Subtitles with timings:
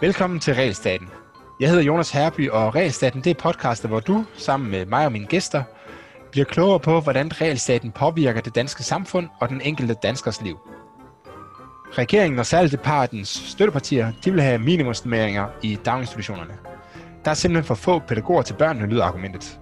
[0.00, 1.08] Velkommen til Realstaten.
[1.60, 5.12] Jeg hedder Jonas Herby, og Realstaten det er podcastet, hvor du, sammen med mig og
[5.12, 5.62] mine gæster,
[6.30, 10.58] bliver klogere på, hvordan realstaten påvirker det danske samfund og den enkelte danskers liv.
[11.92, 16.54] Regeringen og særligt departens støttepartier, de vil have minimumsnummeringer i daginstitutionerne.
[17.24, 19.60] Der er simpelthen for få pædagoger til børnene, lyder argumentet.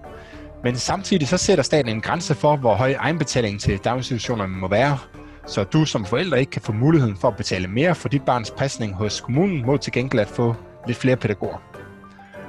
[0.63, 4.97] Men samtidig så sætter staten en grænse for, hvor høj egenbetaling til daginstitutionerne må være,
[5.47, 8.51] så du som forældre ikke kan få muligheden for at betale mere for dit barns
[8.51, 10.55] pasning hos kommunen mod til gengæld at få
[10.87, 11.57] lidt flere pædagoger.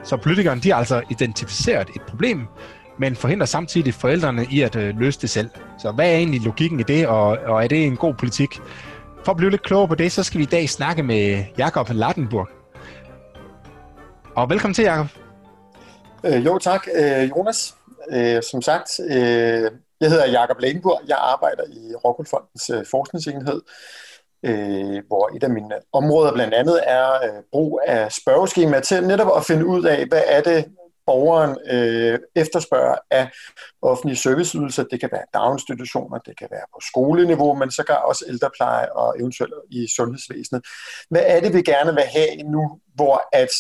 [0.05, 2.46] Så politikerne de har altså identificeret et problem,
[2.98, 5.50] men forhindrer samtidig forældrene i at øh, løse det selv.
[5.78, 8.61] Så hvad er egentlig logikken i det, og, og er det en god politik?
[9.24, 11.88] For at blive lidt klogere på det, så skal vi i dag snakke med Jakob
[11.91, 12.48] Lattenburg.
[14.36, 15.06] Og velkommen til, Jakob.
[16.24, 17.74] Øh, jo, tak, øh, Jonas.
[18.12, 21.00] Øh, som sagt, øh, jeg hedder Jakob Ladenburg.
[21.08, 23.60] Jeg arbejder i Rockwool øh, forskningsenhed,
[24.42, 29.36] øh, hvor et af mine områder blandt andet er øh, brug af spørgeskema til netop
[29.36, 30.64] at finde ud af, hvad er det,
[31.06, 33.30] borgeren øh, efterspørger af
[33.83, 34.84] offentlige serviceydelser.
[34.84, 39.20] Det kan være daginstitutioner, det kan være på skoleniveau, men så kan også ældrepleje og
[39.20, 40.62] eventuelt i sundhedsvæsenet.
[41.10, 43.50] Hvad er det, vi gerne vil have nu, hvor at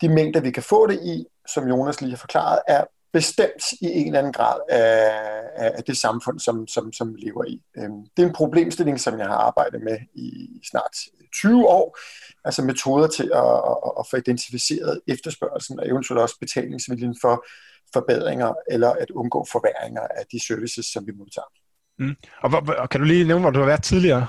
[0.00, 3.86] de mængder, vi kan få det i, som Jonas lige har forklaret, er bestemt i
[3.86, 5.10] en eller anden grad af,
[5.56, 7.62] af det samfund, som, som, som vi lever i.
[7.78, 10.96] Øhm, det er en problemstilling, som jeg har arbejdet med i snart
[11.34, 11.98] 20 år,
[12.44, 17.44] altså metoder til at, at, at få identificeret efterspørgelsen og eventuelt også betalingsviljen for
[17.92, 21.50] forbedringer eller at undgå forværinger af de services, som vi modtager.
[21.98, 22.16] Mm.
[22.42, 24.26] Og, og kan du lige nævne, hvor du har været tidligere?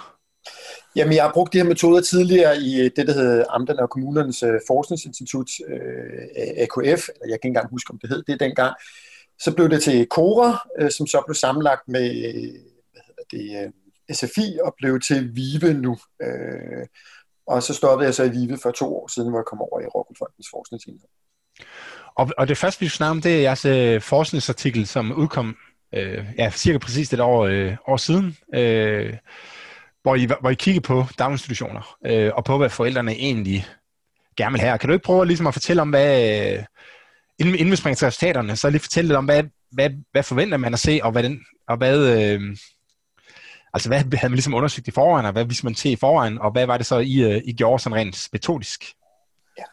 [0.96, 3.90] Jamen, jeg har brugt de her metoder tidligere i øh, det, der hedder Amterne og
[3.90, 6.22] Kommunernes øh, Forskningsinstitut, øh,
[6.58, 8.76] AKF, eller jeg kan ikke engang huske, om det hed det dengang.
[9.40, 12.10] Så blev det til KORA, som så blev sammenlagt med
[12.92, 13.74] hvad hedder det,
[14.16, 15.98] SFI og blev til VIVE nu.
[17.48, 19.80] Og så stoppede jeg så i VIVE for to år siden, hvor jeg kom over
[19.82, 21.08] i Rockwool forskningsenhed.
[22.16, 25.56] Og, og det første, vi skal snakke om, det er jeres øh, forskningsartikel, som udkom
[25.94, 28.38] øh, ja, cirka præcis et år, øh, år siden.
[28.56, 29.14] Øh,
[30.04, 33.66] hvor I, hvor I kigger på daginstitutioner, øh, og på, hvad forældrene egentlig
[34.38, 34.78] gerne vil have.
[34.78, 36.64] Kan du ikke prøve ligesom at fortælle om, hvad, øh,
[37.40, 40.58] inden, inden vi springer til resultaterne, så lige fortælle lidt om, hvad, hvad, hvad forventer
[40.58, 42.42] man at se, og hvad, den, og hvad, øh,
[43.74, 46.40] altså hvad havde man ligesom undersøgt i forvejen, og hvad vidste man til i forvejen,
[46.40, 48.84] og hvad var det så, I, øh, I gjorde sådan rent metodisk?
[49.58, 49.64] Ja.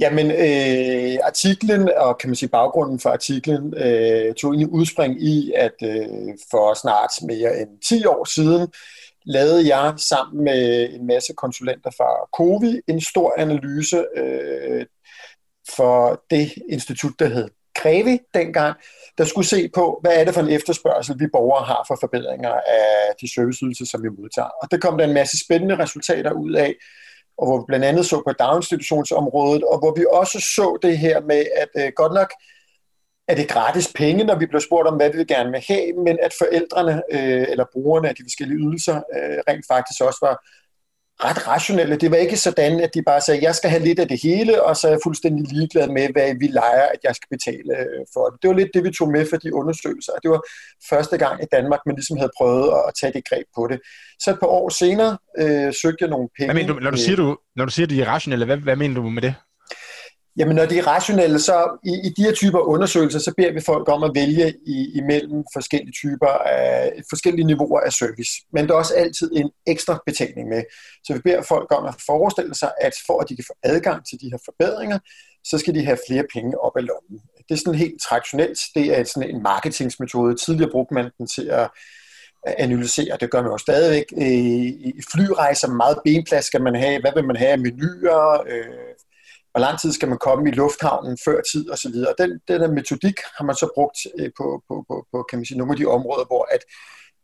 [0.00, 5.52] Jamen, øh, artiklen og kan man sige baggrunden for artiklen øh, tog egentlig udspring i,
[5.56, 6.06] at øh,
[6.50, 8.68] for snart mere end 10 år siden,
[9.28, 14.86] lavede jeg sammen med en masse konsulenter fra COVI en stor analyse øh,
[15.76, 18.76] for det institut, der hed Krevi dengang,
[19.18, 22.50] der skulle se på, hvad er det for en efterspørgsel, vi borgere har for forbedringer
[22.50, 24.50] af de serviceydelser, som vi modtager.
[24.62, 26.74] Og der kom der en masse spændende resultater ud af,
[27.38, 31.20] og hvor vi blandt andet så på daginstitutionsområdet, og hvor vi også så det her
[31.20, 32.30] med, at øh, godt nok
[33.28, 36.18] er det gratis penge, når vi bliver spurgt om, hvad vi gerne vil have, men
[36.22, 40.36] at forældrene øh, eller brugerne af de forskellige ydelser øh, rent faktisk også var
[41.26, 41.96] ret rationelle.
[41.96, 44.62] Det var ikke sådan, at de bare sagde, jeg skal have lidt af det hele,
[44.62, 48.02] og så er jeg fuldstændig ligeglad med, hvad vi leger, at jeg skal betale øh,
[48.14, 48.42] for det.
[48.42, 50.42] Det var lidt det, vi tog med for de undersøgelser, og det var
[50.90, 53.78] første gang i Danmark, man ligesom havde prøvet at tage det greb på det.
[54.22, 56.52] Så et par år senere øh, søgte jeg nogle penge.
[56.52, 58.76] Hvad mener du, når du siger, du, når du siger, de er rationelle, hvad, hvad
[58.76, 59.34] mener du med det?
[60.38, 63.60] Jamen, når de er rationelle, så i, i de her typer undersøgelser, så beder vi
[63.60, 68.32] folk om at vælge i, imellem forskellige typer af, forskellige niveauer af service.
[68.52, 70.62] Men der er også altid en ekstra betaling med.
[71.04, 74.06] Så vi beder folk om at forestille sig, at for at de kan få adgang
[74.06, 74.98] til de her forbedringer,
[75.44, 77.20] så skal de have flere penge op af lommen.
[77.48, 78.58] Det er sådan helt traditionelt.
[78.74, 80.34] Det er sådan en marketingsmetode.
[80.34, 81.70] Tidligere brugte man den til at
[82.58, 84.04] analysere, det gør man jo stadigvæk.
[84.16, 88.87] Øh, I flyrejser, meget benplads skal man have, hvad vil man have af menuer, øh,
[89.58, 91.96] hvor lang tid skal man komme i lufthavnen før tid osv.
[92.10, 95.38] Og den, den der metodik har man så brugt øh, på, på, på, på kan
[95.38, 96.62] man sige, nogle af de områder, hvor at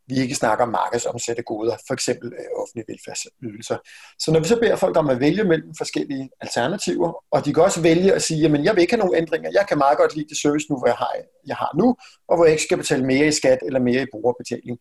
[0.09, 3.79] vi ikke snakker om markedsomsatte goder, for eksempel øh, offentlige velfærdsydelser.
[4.23, 7.63] Så når vi så beder folk om at vælge mellem forskellige alternativer, og de kan
[7.63, 10.17] også vælge at sige, jamen jeg vil ikke have nogen ændringer, jeg kan meget godt
[10.17, 11.13] lide det service nu, hvor jeg har,
[11.47, 11.97] jeg har nu,
[12.29, 14.79] og hvor jeg ikke skal betale mere i skat eller mere i brugerbetaling.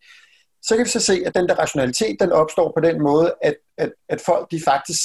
[0.66, 3.56] Så kan vi så se, at den der rationalitet, den opstår på den måde, at,
[3.78, 5.00] at, at folk de faktisk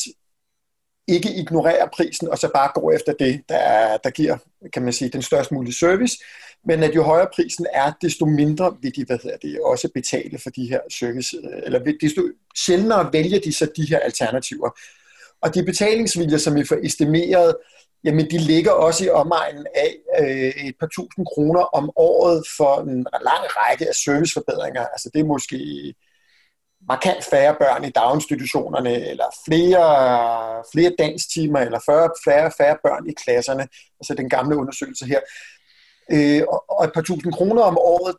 [1.09, 4.37] ikke ignorerer prisen, og så bare går efter det, der, der giver
[4.73, 6.17] kan man sige, den størst mulige service,
[6.65, 10.39] men at jo højere prisen er, desto mindre vil de hvad hedder det, også betale
[10.39, 12.21] for de her service, eller desto
[12.55, 14.69] sjældnere vælger de så de her alternativer.
[15.41, 17.55] Og de betalingsviljer, som vi får estimeret,
[18.03, 22.81] jamen de ligger også i omegnen af øh, et par tusind kroner om året for
[22.81, 24.85] en lang række af serviceforbedringer.
[24.85, 25.57] Altså det er måske
[26.87, 33.13] markant færre børn i daginstitutionerne, eller flere, flere danstimer, eller færre, færre, færre børn i
[33.23, 33.67] klasserne,
[33.99, 35.19] altså den gamle undersøgelse her.
[36.11, 38.15] Øh, og et par tusind kroner om året,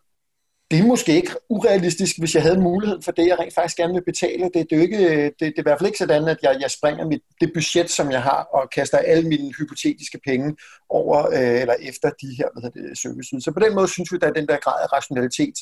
[0.70, 3.94] det er måske ikke urealistisk, hvis jeg havde mulighed for det, jeg rent faktisk gerne
[3.94, 4.44] vil betale.
[4.44, 6.56] Det, det, er, jo ikke, det, det er i hvert fald ikke sådan, at jeg,
[6.60, 10.56] jeg springer mit, det budget, som jeg har, og kaster alle mine hypotetiske penge
[10.88, 13.50] over øh, eller efter de her hvad det, serviceydelser.
[13.50, 15.54] Så på den måde synes vi, der er den der grad af rationalitet.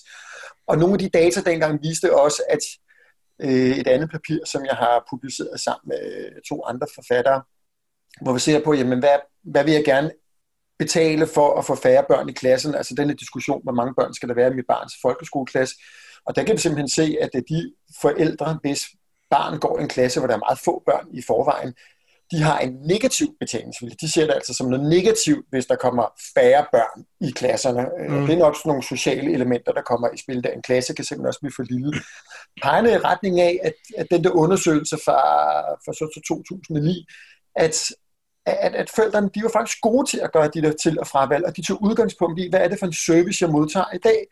[0.66, 2.62] Og nogle af de data dengang viste også, at
[3.42, 7.42] Øh, et andet papir, som jeg har publiceret sammen med øh, to andre forfattere,
[8.22, 10.10] hvor vi ser på, jamen, hvad, hvad vil jeg gerne
[10.78, 14.28] betale for at få færre børn i klassen, altså denne diskussion, hvor mange børn skal
[14.28, 15.74] der være i mit barns folkeskoleklasse.
[16.24, 18.86] Og der kan vi simpelthen se, at de forældre, hvis
[19.30, 21.74] barn går i en klasse, hvor der er meget få børn i forvejen,
[22.30, 23.96] de har en negativ betalingsvilje.
[24.00, 27.86] De ser det altså som noget negativt, hvis der kommer færre børn i klasserne.
[28.08, 28.26] Mm.
[28.26, 31.04] Det er nok sådan nogle sociale elementer, der kommer i spil, der en klasse kan
[31.04, 31.92] simpelthen også blive for lille.
[32.62, 35.20] Pegende i retning af, at, at den der undersøgelse fra,
[35.84, 37.06] fra så 2009,
[37.56, 37.74] at
[38.46, 41.44] at, at forældrene de var faktisk gode til at gøre de der til- og fravalg,
[41.44, 44.26] og de tog udgangspunkt i, hvad er det for en service, jeg modtager i dag.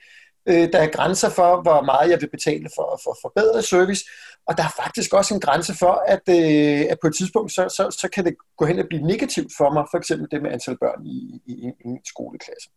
[0.48, 4.04] Øh, der er grænser for, hvor meget jeg vil betale for, for forbedret service,
[4.48, 7.68] og der er faktisk også en grænse for, at, øh, at på et tidspunkt, så,
[7.76, 10.52] så, så kan det gå hen og blive negativt for mig, for eksempel det med
[10.52, 11.52] antal børn i, i,
[11.84, 12.68] i en skoleklasse.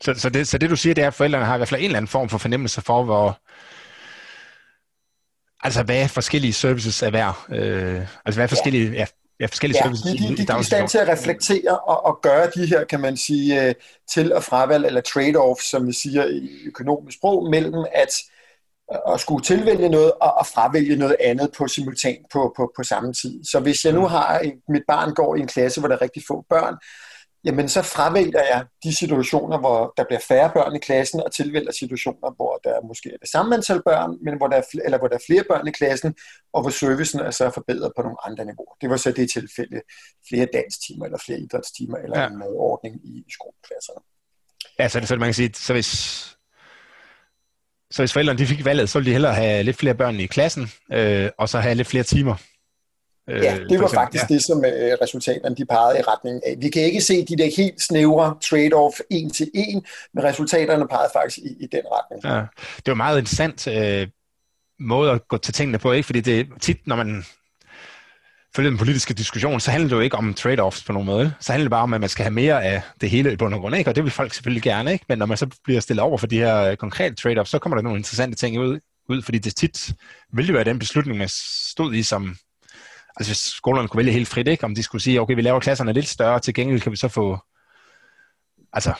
[0.00, 1.80] Så, så, det, så det du siger, det er, at forældrene har i hvert fald
[1.80, 3.40] en eller anden form for fornemmelse for, hvor,
[5.66, 7.46] altså hvad forskellige services er værd.
[7.50, 8.98] Øh, altså hvad forskellige ja.
[8.98, 9.06] Ja,
[9.40, 12.04] ja, forskellige ja, services de, de, de, de er i stand til at reflektere og,
[12.04, 13.74] og gøre de her, kan man sige, øh,
[14.12, 18.08] til- og fravalg, eller trade-offs, som vi siger i økonomisk sprog, mellem at
[19.12, 23.12] at skulle tilvælge noget og at fravælge noget andet på simultan på, på, på samme
[23.12, 23.44] tid.
[23.44, 24.06] Så hvis jeg nu mm.
[24.06, 26.74] har, mit barn går i en klasse, hvor der er rigtig få børn,
[27.46, 31.72] jamen så fravælger jeg de situationer, hvor der bliver færre børn i klassen, og tilvælger
[31.72, 35.08] situationer, hvor der måske er det samme antal børn, men hvor der er, eller hvor
[35.08, 36.14] der er flere børn i klassen,
[36.54, 38.74] og hvor servicen er så forbedret på nogle andre niveauer.
[38.80, 39.80] Det var så det tilfælde
[40.28, 42.26] flere danstimer, eller flere idrætstimer, eller ja.
[42.26, 44.00] en ordning i, skoleklasserne.
[44.78, 45.90] Ja, så, det, så man kan sige, så hvis,
[47.90, 50.26] så hvis forældrene de fik valget, så ville de hellere have lidt flere børn i
[50.26, 52.36] klassen, øh, og så have lidt flere timer
[53.28, 54.34] ja, det var faktisk ja.
[54.34, 56.54] det, som øh, resultaterne de pegede i retning af.
[56.58, 59.84] Vi kan ikke se de der helt snævre trade-off en til en,
[60.14, 62.24] men resultaterne pegede faktisk i, i den retning.
[62.24, 62.40] Ja.
[62.76, 64.08] Det var meget interessant øh,
[64.80, 66.06] måde at gå til tingene på, ikke?
[66.06, 67.24] fordi det tit, når man
[68.56, 71.32] følger den politiske diskussion, så handler det jo ikke om trade-offs på nogen måde.
[71.40, 73.54] Så handler det bare om, at man skal have mere af det hele i bund
[73.54, 73.90] og grund, ikke?
[73.90, 74.92] og det vil folk selvfølgelig gerne.
[74.92, 75.04] Ikke?
[75.08, 77.76] Men når man så bliver stillet over for de her øh, konkrete trade-offs, så kommer
[77.76, 79.90] der nogle interessante ting ud, ud fordi det tit
[80.32, 82.36] vil det være den beslutning, man stod i som
[83.16, 84.64] altså hvis skolerne kunne vælge helt frit, ikke?
[84.64, 87.08] om de skulle sige, okay, vi laver klasserne lidt større, til gengæld kan vi så
[87.08, 87.38] få
[88.72, 88.92] altså,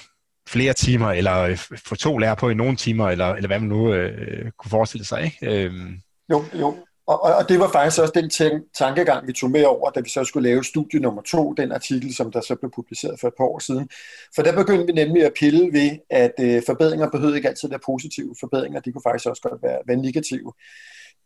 [0.48, 3.68] flere timer, eller øh, få to lærere på i nogle timer, eller, eller hvad man
[3.68, 5.24] nu øh, kunne forestille sig.
[5.24, 5.64] Ikke?
[5.64, 6.00] Øhm.
[6.30, 6.76] Jo, jo.
[7.06, 8.30] Og, og det var faktisk også den
[8.74, 12.14] tankegang, vi tog med over, da vi så skulle lave studie nummer to, den artikel,
[12.14, 13.88] som der så blev publiceret for et par år siden.
[14.34, 17.70] For der begyndte vi nemlig at pille ved, at øh, forbedringer behøvede ikke altid at
[17.70, 18.34] være positive.
[18.40, 20.52] Forbedringer, de kunne faktisk også godt være, være negative.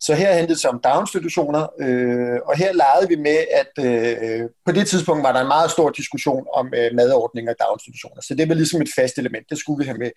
[0.00, 4.48] Så her handlede det sig om daginstitutioner, øh, og her legede vi med, at øh,
[4.66, 8.34] på det tidspunkt var der en meget stor diskussion om øh, madordninger i daginstitutioner, så
[8.34, 10.10] det var ligesom et fast element, det skulle vi have med.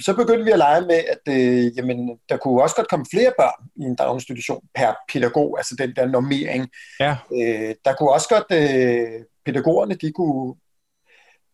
[0.00, 3.32] Så begyndte vi at lege med, at øh, jamen, der kunne også godt komme flere
[3.38, 6.68] børn i en daginstitution per pædagog, altså den der normering.
[7.00, 7.16] Ja.
[7.32, 10.54] Øh, der kunne også godt, øh, pædagogerne, de kunne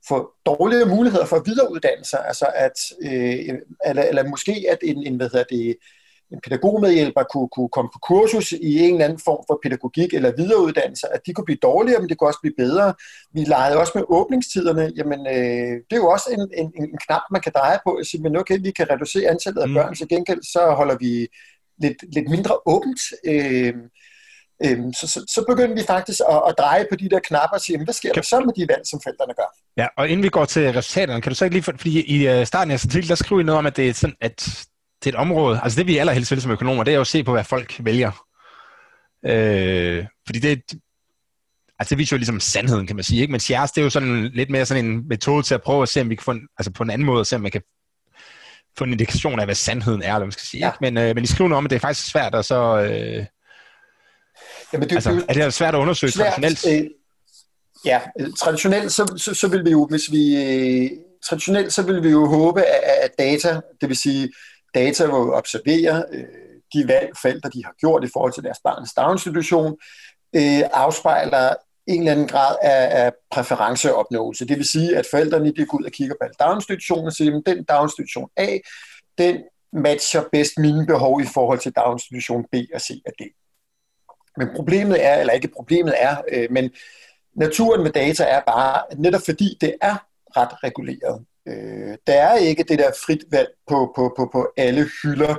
[0.09, 5.07] få dårlige muligheder for at videreuddanne sig, altså at, øh, eller, eller måske at en,
[5.07, 5.77] en hvad hedder det,
[6.33, 10.37] en pædagogmedhjælper kunne, kunne komme på kursus i en eller anden form for pædagogik eller
[10.37, 12.95] videreuddannelse, at de kunne blive dårligere, men det kunne også blive bedre.
[13.35, 14.93] Vi legede også med åbningstiderne.
[14.97, 18.07] Jamen, øh, det er jo også en, en, en knap, man kan dreje på og
[18.07, 19.75] sige, men okay, vi kan reducere antallet af mm.
[19.75, 21.13] børn, så gengæld så holder vi
[21.83, 23.01] lidt, lidt mindre åbent.
[23.27, 23.75] Øh,
[24.65, 27.61] øh, så, så, så begyndte vi faktisk at, at dreje på de der knapper og
[27.61, 29.51] sige, hvad sker der så med de valg, som forældrene gør?
[29.77, 32.47] Ja, og inden vi går til resultaterne, kan du så ikke lige, fordi i øh,
[32.47, 34.67] starten af artiklen, der skriver I noget om, at det er sådan, at
[35.05, 37.25] til et område, altså det vi allerhelst vil som økonomer, det er jo at se
[37.25, 38.27] på, hvad folk vælger.
[39.27, 40.63] Øh, fordi det,
[41.79, 43.21] altså det viser jo ligesom sandheden, kan man sige.
[43.21, 43.31] Ikke?
[43.31, 45.89] Men Shares, det er jo sådan lidt mere sådan en metode til at prøve at
[45.89, 47.51] se, om vi kan få en, altså på en anden måde, at se, om man
[47.51, 47.63] kan
[48.79, 50.67] få en indikation af, hvad sandheden er, eller man skal sige.
[50.67, 50.73] Ja.
[50.73, 50.79] Ikke?
[50.81, 52.81] Men, øh, men I skriver noget om, at det er faktisk svært at så...
[52.81, 53.27] Øh,
[54.73, 56.85] Jamen, det, altså, det, er det svært at undersøge svært, traditionelt?
[56.85, 56.91] Øh,
[57.85, 58.01] ja,
[58.39, 60.37] traditionelt så, så, så vil vi jo, hvis vi...
[60.37, 60.91] Øh,
[61.29, 64.33] traditionelt så vil vi jo håbe, at, at data, det vil sige
[64.75, 66.25] data, hvor vi observerer øh,
[66.75, 69.77] de valg, forældre de har gjort i forhold til deres barns daginstitution,
[70.37, 71.55] øh, afspejler
[71.87, 74.49] en eller anden grad af, af præferenceopnåelse.
[74.49, 77.37] Det vil sige, at forældrene de går ud og kigger på alle daginstitutioner og siger,
[77.37, 78.59] at den daginstitution A,
[79.19, 83.23] den matcher bedst mine behov i forhold til daginstitution B og C og D.
[84.37, 86.71] Men problemet er, eller ikke problemet er, øh, men
[87.37, 89.97] naturen med data er bare, at netop fordi det er
[90.37, 94.89] ret reguleret, øh, der er ikke det der frit valg på, på, på, på alle
[95.03, 95.37] hylder,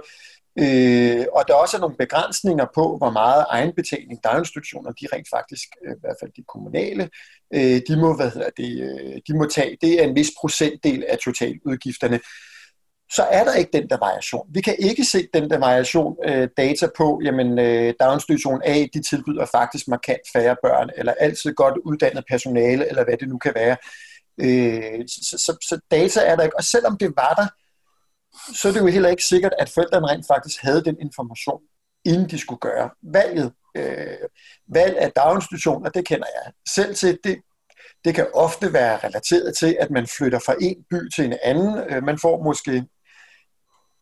[0.60, 5.68] Øh, og der er også nogle begrænsninger på, hvor meget egenbetaling daginstitutioner, de rent faktisk,
[5.86, 7.10] øh, i hvert fald de kommunale,
[7.54, 9.78] øh, de, må, hvad hedder det, øh, de må tage.
[9.82, 12.20] Det er en vis procentdel af totaludgifterne.
[13.12, 14.48] Så er der ikke den der variation.
[14.50, 19.02] Vi kan ikke se den der variation øh, data på, jamen øh, daginstitution A, de
[19.02, 23.52] tilbyder faktisk markant færre børn, eller altid godt uddannet personale, eller hvad det nu kan
[23.56, 23.72] være.
[23.72, 26.58] Øh, Øh, så, så, så data er der ikke.
[26.58, 27.48] Og selvom det var der,
[28.56, 31.62] så er det jo heller ikke sikkert, at forældrene rent faktisk havde den information,
[32.06, 33.52] inden de skulle gøre valget.
[33.78, 34.18] Øh,
[34.68, 37.20] valg af daginstitutioner, det kender jeg selv til.
[37.24, 37.42] Det,
[38.06, 41.78] det kan ofte være relateret til, at man flytter fra en by til en anden.
[41.90, 42.86] Øh, man får måske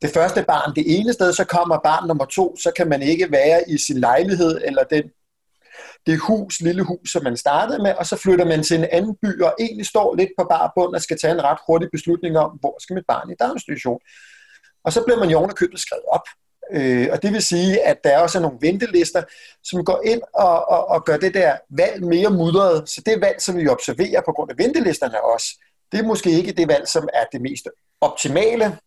[0.02, 3.32] det første barn det ene sted, så kommer barn nummer to, så kan man ikke
[3.32, 5.04] være i sin lejlighed eller den,
[6.06, 9.16] det hus, lille hus, som man startede med, og så flytter man til en anden
[9.22, 12.38] by og egentlig står lidt på bar bund og skal tage en ret hurtig beslutning
[12.38, 14.00] om, hvor skal mit barn i daginstitution.
[14.84, 16.28] Og så bliver man jo købet skrevet op.
[16.72, 19.24] Øh, og det vil sige, at der er også nogle ventelister,
[19.64, 22.90] som går ind og, og, og gør det der valg mere mudret.
[22.90, 25.48] Så det valg, som vi observerer på grund af ventelisterne også,
[25.92, 27.68] det er måske ikke det valg, som er det mest
[28.02, 28.78] optimale,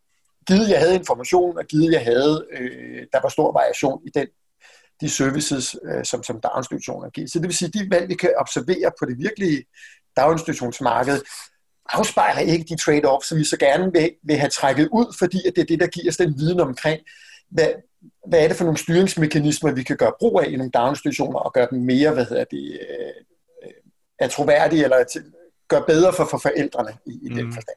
[0.48, 4.26] givet jeg havde information, og givet jeg havde, øh, der var stor variation i den,
[5.00, 7.28] de services, øh, som, som daginstitutioner giver.
[7.28, 9.64] Så det vil sige, de valg, vi kan observere på det virkelige
[10.16, 11.20] daginstitutionsmarked,
[11.92, 15.52] afspejler ikke de trade-offs, som vi så gerne vil, vil have trækket ud, fordi at
[15.56, 17.00] det er det, der giver os den viden omkring,
[17.50, 17.68] hvad,
[18.26, 21.52] hvad er det for nogle styringsmekanismer, vi kan gøre brug af i nogle daginstitutioner, og
[21.52, 23.70] gøre dem mere, hvad hedder det, øh,
[24.18, 25.24] er troværdige, eller til,
[25.68, 27.36] gøre bedre for, for forældrene i, i mm.
[27.36, 27.76] den forstand.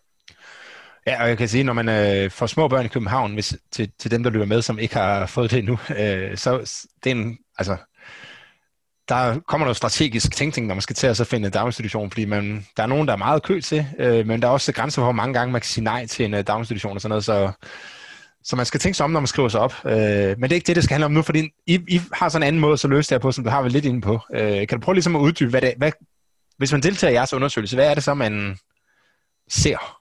[1.09, 3.91] Ja, og jeg kan sige, når man øh, får små børn i København, hvis, til,
[3.99, 6.57] til dem, der lytter med, som ikke har fået det endnu, øh, så
[7.03, 7.77] det er en, altså,
[9.07, 12.25] der kommer noget strategisk tænkning, når man skal til at så finde en daginstitution, fordi
[12.25, 15.01] man, der er nogen, der er meget kø til, øh, men der er også grænser
[15.01, 17.25] for, hvor mange gange man kan sige nej til en uh, daginstitution og sådan noget,
[17.25, 17.51] så,
[18.43, 19.73] så man skal tænke sig om, når man skriver sig op.
[19.85, 22.29] Øh, men det er ikke det, det skal handle om nu, fordi I, I har
[22.29, 23.85] sådan en anden måde at så løse det her på, som du har været lidt
[23.85, 24.19] inde på.
[24.35, 25.91] Øh, kan du prøve ligesom at uddybe, hvad det, hvad,
[26.57, 28.57] hvis man deltager i jeres undersøgelse, hvad er det så, man
[29.49, 29.98] ser?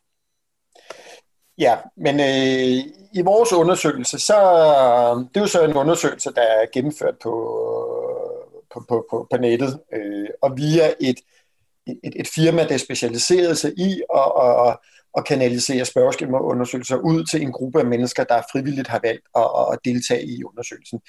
[1.59, 4.35] Ja, men øh, i vores undersøgelse, så
[5.29, 7.33] det er jo så en undersøgelse, der er gennemført på,
[8.73, 11.17] på, på, på, på nettet, øh, og via et,
[11.87, 14.77] et, et firma, der specialiserer sig i at, at,
[15.17, 19.79] at kanalisere spørgeskemaundersøgelser ud til en gruppe af mennesker, der frivilligt har valgt at, at
[19.85, 21.01] deltage i undersøgelsen.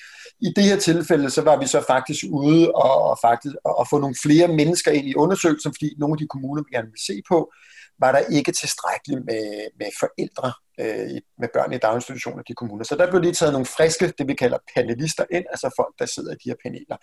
[0.41, 4.00] I det her tilfælde, så var vi så faktisk ude og, og, faktisk, at få
[4.00, 7.22] nogle flere mennesker ind i undersøgelsen, fordi nogle af de kommuner, vi gerne vil se
[7.29, 7.51] på,
[8.00, 12.84] var der ikke tilstrækkeligt med, med forældre øh, med børn i daginstitutioner i de kommuner.
[12.84, 16.06] Så der blev lige taget nogle friske, det vi kalder panelister ind, altså folk, der
[16.06, 16.98] sidder i de her paneler.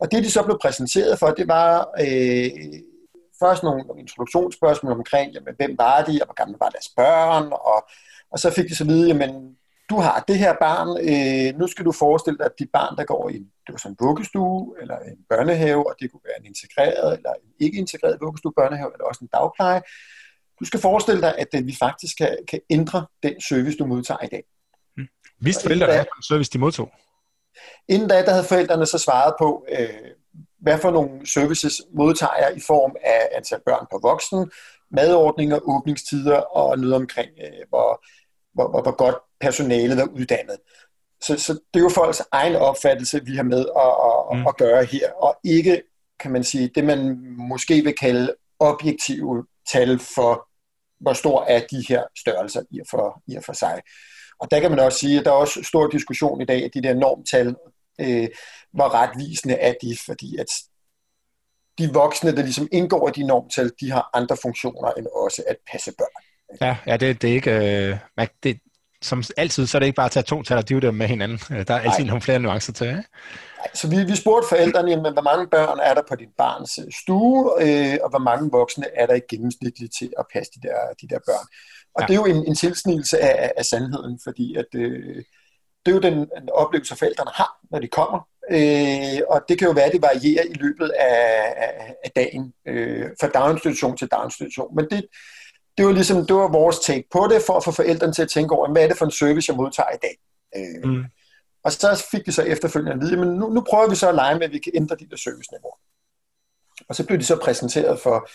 [0.00, 2.50] Og det, de så blev præsenteret for, det var øh,
[3.42, 7.52] først nogle, nogle introduktionsspørgsmål omkring, jamen, hvem var de, og hvor gamle var deres børn,
[7.52, 7.88] og,
[8.32, 9.57] og så fik de så vide, jamen,
[9.90, 13.04] du har det her barn, øh, nu skal du forestille dig, at dit barn, der
[13.04, 13.34] går i
[13.68, 17.32] det var sådan en vuggestue, eller en børnehave, og det kunne være en integreret, eller
[17.44, 19.82] en ikke integreret vuggestue, børnehave, eller også en dagpleje.
[20.60, 24.26] Du skal forestille dig, at vi faktisk kan, kan ændre den service, du modtager i
[24.26, 24.44] dag.
[24.96, 25.08] Hmm.
[25.40, 26.90] Vidste forældre, hvad for en service de modtog?
[27.88, 29.88] Inden da, der havde forældrene så svaret på, øh,
[30.58, 34.50] hvad for nogle services modtager jeg i form af antal børn på voksen,
[34.90, 38.04] madordninger, åbningstider og noget omkring, øh, hvor,
[38.58, 40.56] hvor, hvor, hvor godt personalet er uddannet.
[41.22, 44.46] Så, så det er jo folks egen opfattelse, vi har med at, at, mm.
[44.46, 45.82] at gøre her, og ikke,
[46.20, 47.18] kan man sige, det man
[47.50, 50.48] måske vil kalde objektive tal for,
[51.00, 53.82] hvor stor er de her størrelser i og for, i og for sig.
[54.40, 56.74] Og der kan man også sige, at der er også stor diskussion i dag, at
[56.74, 57.56] de der normtal,
[58.00, 58.28] øh,
[58.72, 60.46] hvor retvisende er de, fordi at
[61.78, 65.56] de voksne, der ligesom indgår i de normtal, de har andre funktioner end også at
[65.72, 66.27] passe børn.
[66.60, 67.86] Ja, ja det, det er ikke...
[67.90, 68.60] Øh, man, det,
[69.02, 71.38] som altid, så er det ikke bare at tage to tal og dem med hinanden.
[71.66, 72.06] Der er altid Nej.
[72.06, 72.88] nogle flere nuancer til.
[72.88, 73.04] Ikke?
[73.74, 76.92] Så vi, vi spurgte forældrene, jamen, hvor mange børn er der på dit barns øh,
[77.02, 80.78] stue, øh, og hvor mange voksne er der i gennemsnitligt til at passe de der,
[81.00, 81.46] de der børn.
[81.94, 82.06] Og ja.
[82.06, 85.16] det er jo en, en tilsnigelse af, af sandheden, fordi at, øh,
[85.86, 88.20] det er jo den en oplevelse, forældrene har, når de kommer.
[88.50, 92.52] Øh, og det kan jo være, at det varierer i løbet af, af, af dagen,
[92.68, 94.76] øh, fra daginstitution til daginstitution.
[94.76, 95.04] Men det,
[95.78, 98.30] det var ligesom, det var vores take på det, for at få forældrene til at
[98.30, 100.16] tænke over, hvad er det for en service, jeg modtager i dag.
[100.56, 101.04] Øh, mm.
[101.64, 104.14] Og så fik vi så efterfølgende at vide, men nu, nu prøver vi så at
[104.14, 105.78] lege med, at vi kan ændre de der serviceniveauer.
[106.88, 108.28] Og så blev de så præsenteret for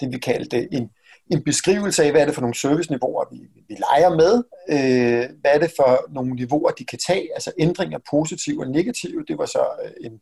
[0.00, 0.90] det, vi kaldte en,
[1.30, 3.38] en beskrivelse af, hvad er det for nogle serviceniveauer, vi,
[3.68, 4.34] vi leger med,
[4.68, 9.24] øh, hvad er det for nogle niveauer, de kan tage, altså ændringer positive og negative.
[9.28, 10.20] Det var så øh, en,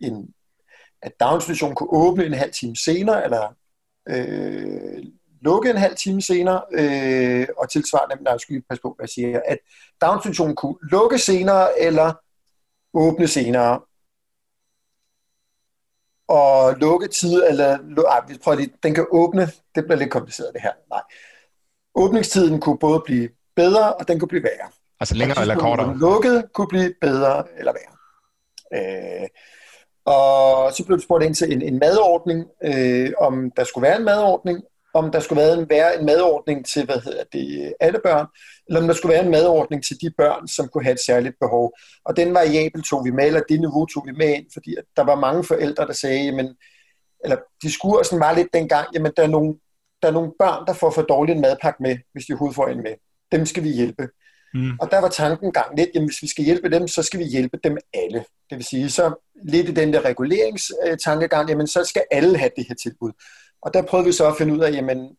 [0.00, 0.34] en
[1.02, 3.54] at daginstitutionen kunne åbne en halv time senere, eller
[4.08, 5.02] øh,
[5.40, 9.40] lukke en halv time senere, øh, og tilsvarende, der skal passe på, hvad jeg siger,
[9.46, 9.58] at
[10.00, 12.12] daginstitutionen kunne lukke senere, eller
[12.94, 13.80] åbne senere,
[16.28, 17.78] og lukketid, eller
[18.08, 19.42] ej, vi prøver lige, den kan åbne,
[19.74, 21.02] det bliver lidt kompliceret det her, nej.
[21.94, 24.70] Åbningstiden kunne både blive bedre, og den kunne blive værre.
[25.00, 25.96] Altså længere eller kortere?
[25.98, 27.96] Lukket kunne blive bedre eller værre.
[28.74, 29.28] Øh,
[30.04, 33.96] og så blev det spurgt ind til en, en madordning, øh, om der skulle være
[33.96, 34.62] en madordning,
[34.94, 38.26] om der skulle være en, være en madordning til hvad hedder det, alle børn,
[38.68, 41.36] eller om der skulle være en madordning til de børn, som kunne have et særligt
[41.40, 41.72] behov.
[42.04, 45.04] Og den variabel tog vi med, eller det niveau tog vi med ind, fordi der
[45.04, 46.56] var mange forældre, der sagde, jamen,
[47.24, 49.54] eller diskursen var lidt dengang, jamen der er nogle,
[50.02, 52.68] der er nogle børn, der får for dårligt en madpakke med, hvis de overhovedet får
[52.68, 52.94] en med.
[53.32, 54.08] Dem skal vi hjælpe.
[54.54, 54.78] Mm.
[54.80, 57.24] Og der var tanken gang lidt, jamen hvis vi skal hjælpe dem, så skal vi
[57.24, 58.24] hjælpe dem alle.
[58.50, 62.66] Det vil sige, så lidt i den der reguleringstankegang, jamen så skal alle have det
[62.68, 63.12] her tilbud.
[63.62, 65.16] Og der prøvede vi så at finde ud af, jamen,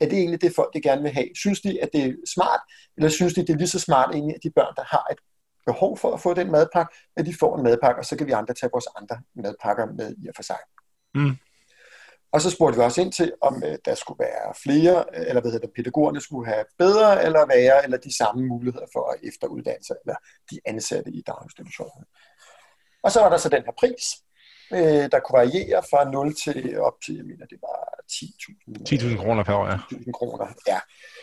[0.00, 1.28] er det egentlig det folk, de gerne vil have?
[1.34, 2.60] Synes de, at det er smart,
[2.96, 5.18] eller synes de, det er lige så smart egentlig, at de børn, der har et
[5.66, 8.32] behov for at få den madpakke, at de får en madpakke, og så kan vi
[8.32, 10.58] andre tage vores andre madpakker med i og for sig.
[11.14, 11.36] Mm.
[12.32, 15.50] Og så spurgte vi også ind til, om øh, der skulle være flere, eller hvad
[15.52, 19.84] hedder det, pædagogerne skulle have bedre eller værre, eller de samme muligheder for at efteruddanne
[19.84, 20.16] sig, eller
[20.50, 22.04] de ansatte i daginstitutionen.
[23.04, 24.04] Og så var der så den her pris,
[24.72, 27.78] øh, der kunne variere fra 0 til op til, jeg mener, det var
[28.12, 29.78] 10.000 10.000 kroner per år, ja.
[29.92, 30.78] 10.000 kroner, ja.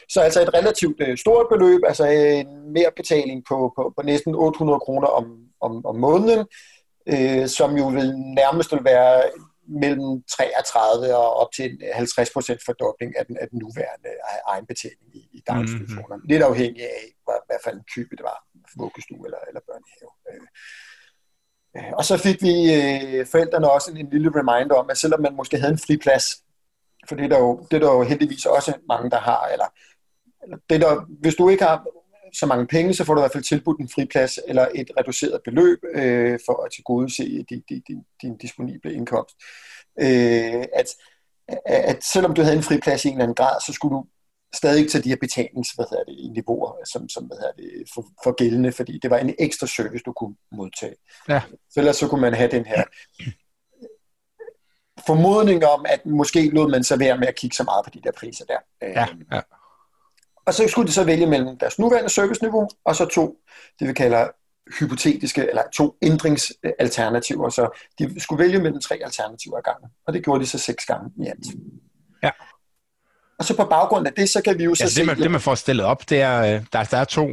[0.10, 4.36] Så altså et relativt øh, stort beløb, altså en mere betaling på, på, på næsten
[4.36, 5.26] 800 kroner om,
[5.62, 6.48] om, om måneden,
[7.14, 8.10] øh, som jo vil
[8.42, 9.24] nærmest vil være
[9.68, 14.12] mellem 33 og op til 50 procent fordobling af den, af den nuværende
[14.48, 16.16] egenbetaling i, i daginstitutionerne.
[16.16, 16.32] Mm-hmm.
[16.32, 18.40] Lidt afhængig af, hvad, hvad for en type det var,
[18.82, 20.14] vuggestue eller, eller børnehave.
[20.32, 20.48] Øh, Øh,
[21.94, 25.36] og så fik vi øh, forældrene også en, en lille reminder om, at selvom man
[25.36, 26.25] måske havde en friplads,
[27.07, 29.66] for det er der jo, det er der jo heldigvis også mange, der har, eller,
[30.44, 31.86] eller det der, hvis du ikke har
[32.34, 35.42] så mange penge, så får du i hvert fald tilbudt en friplads eller et reduceret
[35.46, 39.36] beløb øh, for at tilgodese din, din, din, din disponible indkomst.
[40.00, 40.88] Øh, at,
[41.66, 44.05] at selvom du havde en friplads i en eller anden grad, så skulle du
[44.55, 48.05] stadig tage de her betalings, hvad hedder det, niveauer, som, som hvad hedder det, for,
[48.24, 50.96] for gældende, fordi det var en ekstra service, du kunne modtage.
[51.29, 51.42] Ja.
[51.70, 52.83] Så ellers så kunne man have den her
[55.05, 58.01] formodning om, at måske lod man sig være med at kigge så meget på de
[58.03, 58.59] der priser der.
[58.81, 59.42] Ja, ja.
[60.46, 63.37] Og så skulle de så vælge mellem deres nuværende serviceniveau, og så to,
[63.79, 64.27] det vi kalder
[64.79, 67.50] hypotetiske, eller to ændringsalternativer.
[67.50, 70.85] Så de skulle vælge mellem tre alternativer ad gangen, og det gjorde de så seks
[70.85, 71.46] gange i alt.
[72.24, 72.29] Ja.
[73.42, 75.00] Og så på baggrund af det, så kan vi jo så ja, se...
[75.00, 77.30] Det man, det, man får stillet op, det er, øh, der, der er to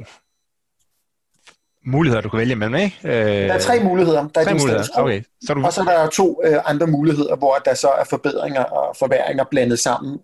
[1.87, 2.99] muligheder, du kan vælge mellem, ikke?
[3.05, 4.29] Øh, der er tre muligheder.
[4.29, 5.23] Der er tre muligheder, okay.
[5.47, 5.65] Så du...
[5.65, 9.45] Og så der er to øh, andre muligheder, hvor der så er forbedringer og forværinger
[9.51, 10.19] blandet sammen.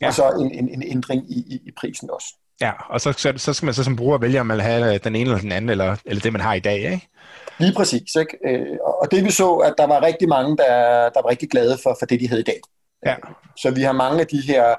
[0.00, 0.06] Ja.
[0.06, 2.26] Og så en, en, en ændring i, i, i prisen også.
[2.60, 4.94] Ja, og så, så, så skal man så som bruger vælge, om man vil have
[4.94, 7.08] øh, den ene eller den anden, eller, eller det, man har i dag, ikke?
[7.58, 8.38] Lige præcis, ikke?
[8.84, 10.72] Og det vi så, at der var rigtig mange, der,
[11.08, 12.60] der var rigtig glade for, for det, de havde i dag.
[13.06, 13.16] Ja.
[13.56, 14.74] Så vi har mange af de her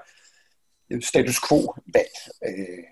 [0.91, 2.15] øh, status quo-valg.
[2.47, 2.83] Øh,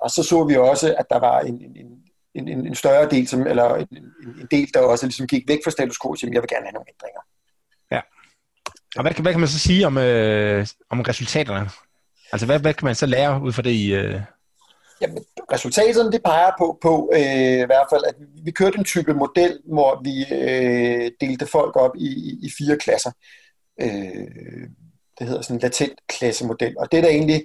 [0.00, 1.86] og så så vi også, at der var en, en,
[2.34, 3.88] en, en, større del, som, eller en,
[4.40, 6.72] en del, der også ligesom gik væk fra status quo, og jeg vil gerne have
[6.72, 7.20] nogle ændringer.
[7.90, 8.00] Ja.
[8.96, 11.70] Og hvad, hvad kan man så sige om, øh, om resultaterne?
[12.32, 13.94] Altså, hvad, hvad kan man så lære ud fra det i...
[13.94, 14.20] Øh...
[15.00, 19.14] Jamen, resultaterne det peger på, på øh, i hvert fald, at vi kørte en type
[19.14, 23.47] model, hvor vi øh, delte folk op i, i, i fire klasser øh,
[25.18, 26.78] det hedder sådan en latent klassemodel.
[26.78, 27.44] Og det, der egentlig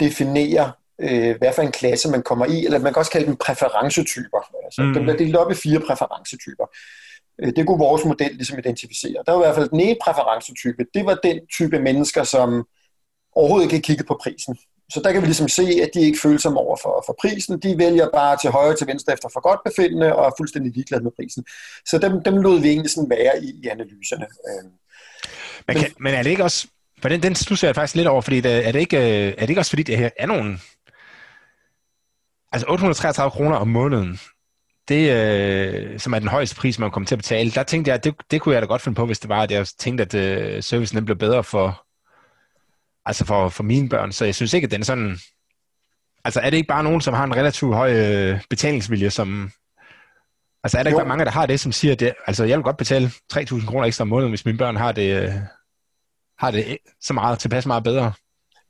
[0.00, 3.36] definerer, øh, hvad for en klasse man kommer i, eller man kan også kalde dem
[3.36, 4.64] præferencetyper.
[4.64, 4.94] Altså, mm.
[4.94, 6.66] Den bliver delt op i fire præferencetyper.
[7.42, 9.22] Øh, det kunne vores model ligesom identificere.
[9.26, 12.66] Der var i hvert fald den ene præferencetype, det var den type mennesker, som
[13.32, 14.58] overhovedet ikke kigge på prisen.
[14.92, 17.60] Så der kan vi ligesom se, at de ikke føler sig over for, for prisen.
[17.60, 21.02] De vælger bare til højre til venstre efter for godt befindende og er fuldstændig ligeglade
[21.02, 21.44] med prisen.
[21.86, 24.26] Så dem, dem lod vi egentlig sådan være i, i analyserne.
[24.48, 24.70] Øh,
[25.68, 26.66] men, kan, men er det ikke også...
[26.98, 29.40] For den, den stusser jeg faktisk lidt over, fordi det, er, det ikke, øh, er
[29.40, 30.60] det ikke også fordi, det her er nogen...
[32.52, 34.20] Altså 833 kroner om måneden,
[34.88, 37.94] det, øh, som er den højeste pris, man kommer til at betale, der tænkte jeg,
[37.94, 40.02] at det, det kunne jeg da godt finde på, hvis det var, at jeg tænkte,
[40.02, 41.86] at øh, servicen den blev bedre for,
[43.04, 44.12] altså for, for mine børn.
[44.12, 45.18] Så jeg synes ikke, at den er sådan...
[46.24, 49.52] Altså er det ikke bare nogen, som har en relativt høj øh, betalingsvilje, som,
[50.64, 50.98] Altså er der jo.
[50.98, 53.66] ikke mange, der har det, som siger, at det, altså, jeg vil godt betale 3.000
[53.66, 55.32] kroner ekstra om måneden, hvis mine børn har det, øh,
[56.38, 58.12] har det så meget tilpas meget bedre?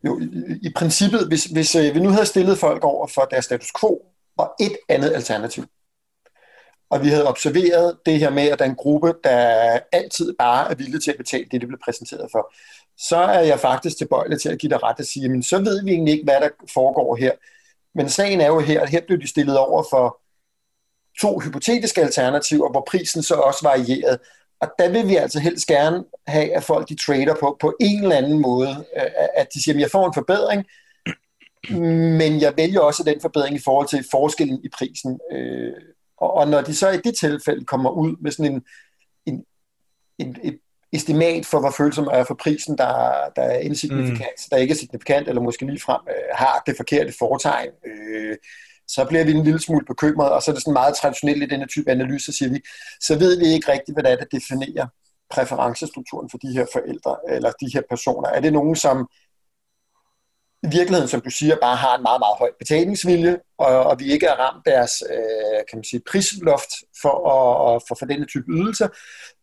[0.07, 0.27] Jo, i,
[0.63, 4.03] i princippet, hvis, hvis øh, vi nu havde stillet folk over for deres status quo
[4.37, 5.65] og et andet alternativ,
[6.91, 10.71] og vi havde observeret det her med, at der er en gruppe, der altid bare
[10.71, 12.53] er villig til at betale det, de blev præsenteret for,
[12.99, 15.85] så er jeg faktisk tilbøjelig til at give dig ret at sige, men så ved
[15.85, 17.33] vi egentlig ikke, hvad der foregår her.
[17.95, 20.21] Men sagen er jo her, at her blev de stillet over for
[21.21, 24.19] to hypotetiske alternativer, hvor prisen så også varierede.
[24.61, 28.03] Og der vil vi altså helst gerne have, at folk de trader på, på en
[28.03, 28.85] eller anden måde.
[29.37, 30.65] At de siger, at jeg får en forbedring,
[32.19, 35.21] men jeg vælger også den forbedring i forhold til forskellen i prisen.
[35.33, 35.73] Øh,
[36.17, 38.63] og når de så i det tilfælde kommer ud med sådan en,
[39.27, 39.45] en,
[40.19, 40.59] en et
[40.93, 44.51] estimat for, hvor følsom er for prisen, der, der er insignifikant, mm.
[44.51, 48.37] der ikke er signifikant, eller måske ligefrem øh, har det forkerte foretegn, øh,
[48.95, 51.47] så bliver vi en lille smule bekymret, og så er det sådan meget traditionelt i
[51.47, 52.61] denne type analyse, siger vi,
[53.01, 54.87] så ved vi ikke rigtigt, hvad det er, der definerer
[55.31, 58.29] præferencestrukturen for de her forældre, eller de her personer.
[58.29, 59.09] Er det nogen, som
[60.63, 64.13] i virkeligheden, som du siger, bare har en meget, meget høj betalingsvilje, og, og vi
[64.13, 66.71] ikke har ramt deres øh, kan man sige, prisloft
[67.03, 68.89] for, at, for, for denne type ydelser,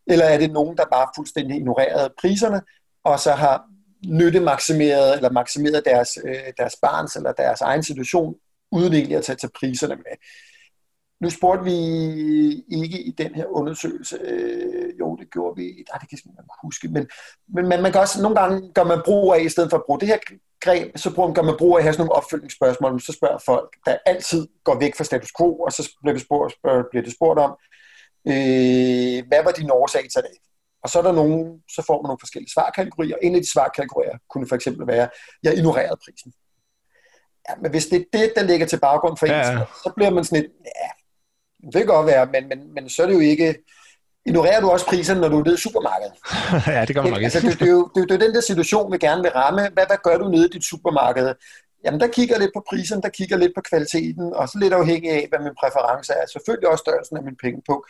[0.07, 2.61] eller er det nogen, der bare fuldstændig ignorerede priserne,
[3.03, 3.63] og så har
[4.07, 8.35] nyttemaksimeret eller maksimeret deres, øh, deres barns eller deres egen situation,
[8.71, 10.15] uden egentlig at tage, tage priserne med.
[11.21, 11.77] Nu spurgte vi
[12.81, 16.87] ikke i den her undersøgelse, øh, jo det gjorde vi, nej det kan man huske,
[16.87, 17.07] men,
[17.47, 19.83] men man, man kan også, nogle gange gør man brug af, i stedet for at
[19.85, 20.17] bruge det her
[20.61, 23.75] greb, så bruger, gør man brug af at have sådan nogle opfølgningsspørgsmål, så spørger folk,
[23.85, 26.53] der altid går væk fra status quo, og så bliver det spurgt,
[26.89, 27.51] bliver det spurgt om,
[28.27, 30.37] øh, hvad var din årsag til det?
[30.83, 33.15] Og så er der nogen, så får man nogle forskellige svarkategorier.
[33.21, 35.09] En af de svarkategorier kunne for eksempel være,
[35.43, 36.33] jeg ignorerede prisen.
[37.49, 39.51] Ja, men hvis det er det, der ligger til baggrund for ja, ja.
[39.51, 40.89] ens, så bliver man sådan lidt, ja,
[41.67, 43.55] det kan godt være, men, men, men så er det jo ikke,
[44.25, 46.13] ignorerer du også priserne, når du er nede i supermarkedet?
[46.75, 48.35] ja, det gør man nok altså, det, det, er jo, det, det er jo den
[48.35, 49.61] der situation, vi gerne vil ramme.
[49.73, 51.35] Hvad, hvad gør du nede i dit supermarked?
[51.85, 55.11] Jamen, der kigger lidt på prisen, der kigger lidt på kvaliteten, og så lidt afhængig
[55.11, 56.25] af, hvad min præference er.
[56.33, 57.85] Selvfølgelig også størrelsen af mine penge på.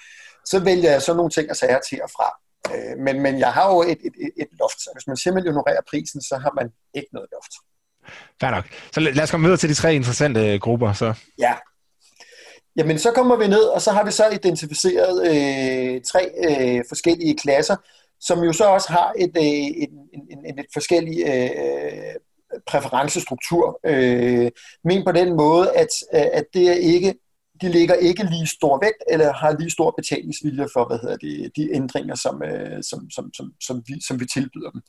[0.45, 2.29] Så vælger jeg så nogle ting og sager til og fra.
[2.73, 5.51] Øh, men, men jeg har jo et, et, et, et loft, så hvis man simpelthen
[5.51, 6.67] ignorerer prisen, så har man
[6.97, 7.53] ikke noget loft.
[8.41, 8.65] Fair nok.
[8.91, 10.93] Så lad os komme videre til de tre interessante øh, grupper.
[10.93, 11.13] Så.
[11.39, 11.53] Ja,
[12.77, 17.37] Jamen, så kommer vi ned, og så har vi så identificeret øh, tre øh, forskellige
[17.37, 17.75] klasser,
[18.19, 22.15] som jo så også har et, øh, en, en, en, et forskellig øh, øh,
[22.67, 23.79] præferencestruktur.
[23.85, 24.51] Øh,
[24.83, 27.15] men på den måde, at, øh, at det er ikke,
[27.61, 31.51] de ligger ikke lige stor vægt, eller har lige stor betalingsvilje for hvad hedder det,
[31.55, 34.81] de ændringer, som, øh, som, som, som, som, vi, som vi tilbyder dem.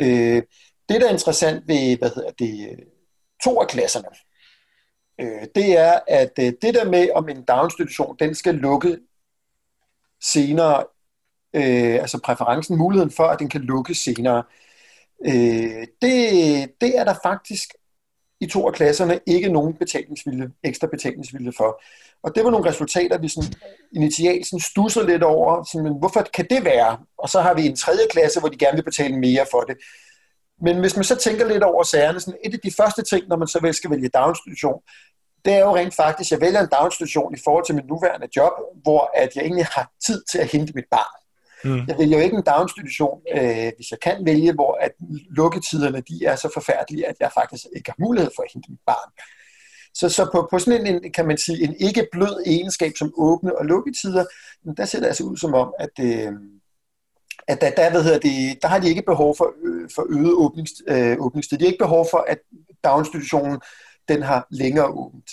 [0.00, 0.42] Øh,
[0.88, 2.80] det, der er interessant ved hvad hedder det,
[3.44, 4.08] to af klasserne,
[5.20, 8.98] øh, det er, at øh, det der med, om en daginstitution, den skal lukke
[10.22, 10.84] senere,
[11.54, 14.42] øh, altså præferencen, muligheden for, at den kan lukke senere,
[15.26, 17.68] øh, det, det er der faktisk
[18.40, 21.82] i to af klasserne ikke nogen betalingsvilje, ekstra betalingsvilje for.
[22.22, 23.52] Og det var nogle resultater, vi sådan
[23.92, 25.64] initialt sådan stusser lidt over.
[25.64, 26.98] Sådan, men hvorfor kan det være?
[27.18, 29.76] Og så har vi en tredje klasse, hvor de gerne vil betale mere for det.
[30.62, 33.36] Men hvis man så tænker lidt over sagerne, sådan et af de første ting, når
[33.36, 34.80] man så skal vælge daginstitution,
[35.44, 38.28] det er jo rent faktisk, at jeg vælger en daginstitution i forhold til mit nuværende
[38.36, 41.18] job, hvor at jeg egentlig har tid til at hente mit barn.
[41.64, 41.86] Mm.
[41.88, 44.92] Jeg vælger jo ikke en daginstitution, øh, hvis jeg kan vælge, hvor at
[45.30, 48.80] lukketiderne de er så forfærdelige, at jeg faktisk ikke har mulighed for at hente mit
[48.86, 49.10] barn.
[49.94, 53.58] Så, så på, på sådan en, kan man sige, en ikke blød egenskab som åbne
[53.58, 54.24] og lukketider,
[54.76, 56.32] der ser det altså ud som om, at, øh,
[57.48, 60.72] at der, der, hedder det, der har de ikke behov for, øh, for øget åbnings,
[60.88, 61.58] øh, åbningstid.
[61.58, 62.38] De har ikke behov for, at
[62.84, 63.60] daginstitutionen
[64.08, 65.30] den har længere åbent.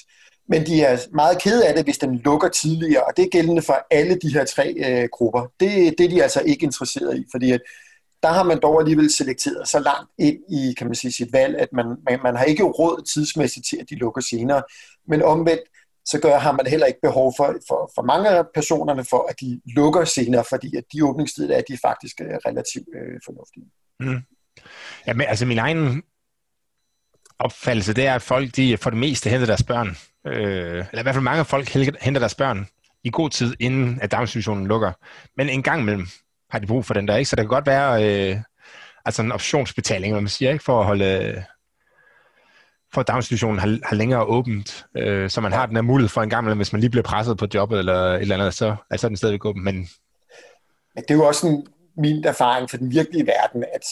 [0.49, 3.62] Men de er meget kede af det, hvis den lukker tidligere, og det er gældende
[3.62, 5.41] for alle de her tre øh, grupper.
[5.60, 7.62] Det, det er de altså ikke interesseret i, fordi at
[8.23, 11.58] der har man dog alligevel selekteret så langt ind i kan man sige, sit valg,
[11.58, 14.63] at man, man, man har ikke råd tidsmæssigt til, at de lukker senere.
[15.08, 15.62] Men omvendt,
[16.05, 19.39] så gør, har man heller ikke behov for, for, for mange af personerne for, at
[19.39, 23.65] de lukker senere, fordi at de åbningstider er de faktisk øh, relativt øh, fornuftige.
[23.99, 24.21] Mm.
[25.07, 26.03] Ja, men altså min egen
[27.39, 29.87] opfattelse, det er, at folk de for det meste henter deres børn,
[30.27, 31.69] øh, eller i hvert fald mange folk
[32.01, 32.67] henter deres børn
[33.03, 34.91] i god tid, inden at daginstitutionen lukker.
[35.37, 36.07] Men en gang imellem
[36.49, 37.29] har de brug for den der, ikke?
[37.29, 38.37] Så det kan godt være øh,
[39.05, 40.63] altså en optionsbetaling, hvad man siger, ikke?
[40.63, 41.43] For at holde
[42.95, 46.21] for at daginstitutionen har, har længere åbent, øh, så man har den her mulighed for
[46.21, 48.75] en gang imellem, hvis man lige bliver presset på jobbet eller et eller andet, så
[48.91, 49.63] altså, er den stadigvæk åben.
[49.63, 49.75] Men...
[50.95, 53.84] men det er jo også en, min erfaring fra den virkelige verden, at,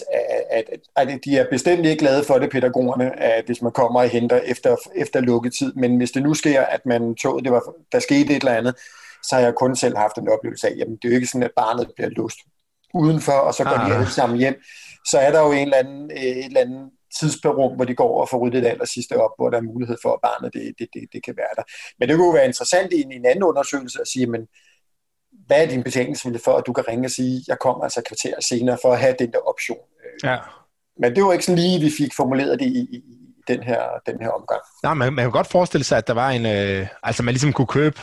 [0.52, 0.63] at,
[0.96, 4.10] at, at de er bestemt ikke glade for det, pædagogerne, at hvis man kommer og
[4.10, 5.74] henter efter, efter lukketid.
[5.74, 8.76] Men hvis det nu sker, at man tog, det var, der skete et eller andet,
[9.24, 11.44] så har jeg kun selv haft en oplevelse af, jamen det er jo ikke sådan,
[11.44, 12.39] at barnet bliver låst
[12.94, 13.89] udenfor, og så går ah.
[13.89, 14.62] de alle sammen hjem,
[15.12, 18.21] så er der jo en eller anden, øh, et eller andet tidsperum, hvor de går
[18.21, 20.73] og får ryddet det aller sidste op, hvor der er mulighed for, at barnet det,
[20.80, 21.63] det, det, det kan være der.
[21.99, 24.41] Men det kunne jo være interessant i en, en anden undersøgelse at sige, men
[25.47, 28.41] hvad er din betingelse for, at du kan ringe og sige, jeg kommer altså kvarter
[28.41, 29.84] senere for at have den der option.
[30.23, 30.38] Ja.
[31.02, 33.02] Men det var ikke sådan lige, vi fik formuleret det i, i,
[33.47, 34.62] den her, den her omgang.
[34.84, 37.54] Nej, man, man kan godt forestille sig, at der var en, øh, altså man ligesom
[37.54, 37.99] kunne købe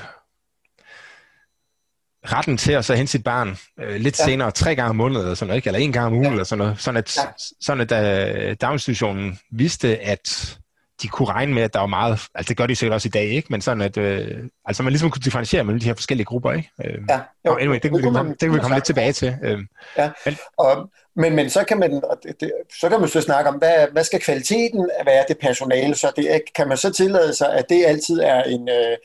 [2.26, 4.24] retten til at så hente sit barn øh, lidt ja.
[4.24, 5.68] senere, tre gange om måneden, eller sådan noget, ikke?
[5.68, 6.30] eller en gang om ugen, ja.
[6.30, 7.22] eller sådan noget, sådan at, ja.
[7.60, 10.56] sådan at uh, daginstitutionen vidste, at
[11.02, 13.10] de kunne regne med, at der var meget, altså det gør de sikkert også i
[13.10, 13.46] dag, ikke?
[13.50, 16.70] men sådan at, øh, altså man ligesom kunne differentiere mellem de her forskellige grupper, ikke?
[16.84, 19.36] Øh, ja, jo, anyway, det, det, det, man, det kan vi komme lidt tilbage til.
[19.42, 19.58] Øh,
[19.96, 23.50] ja, men, og, men, men så kan man, det, det, så kan man så snakke
[23.50, 27.54] om, hvad, hvad skal kvaliteten være det personale, så det, kan man så tillade sig,
[27.54, 28.96] at det altid er en, øh,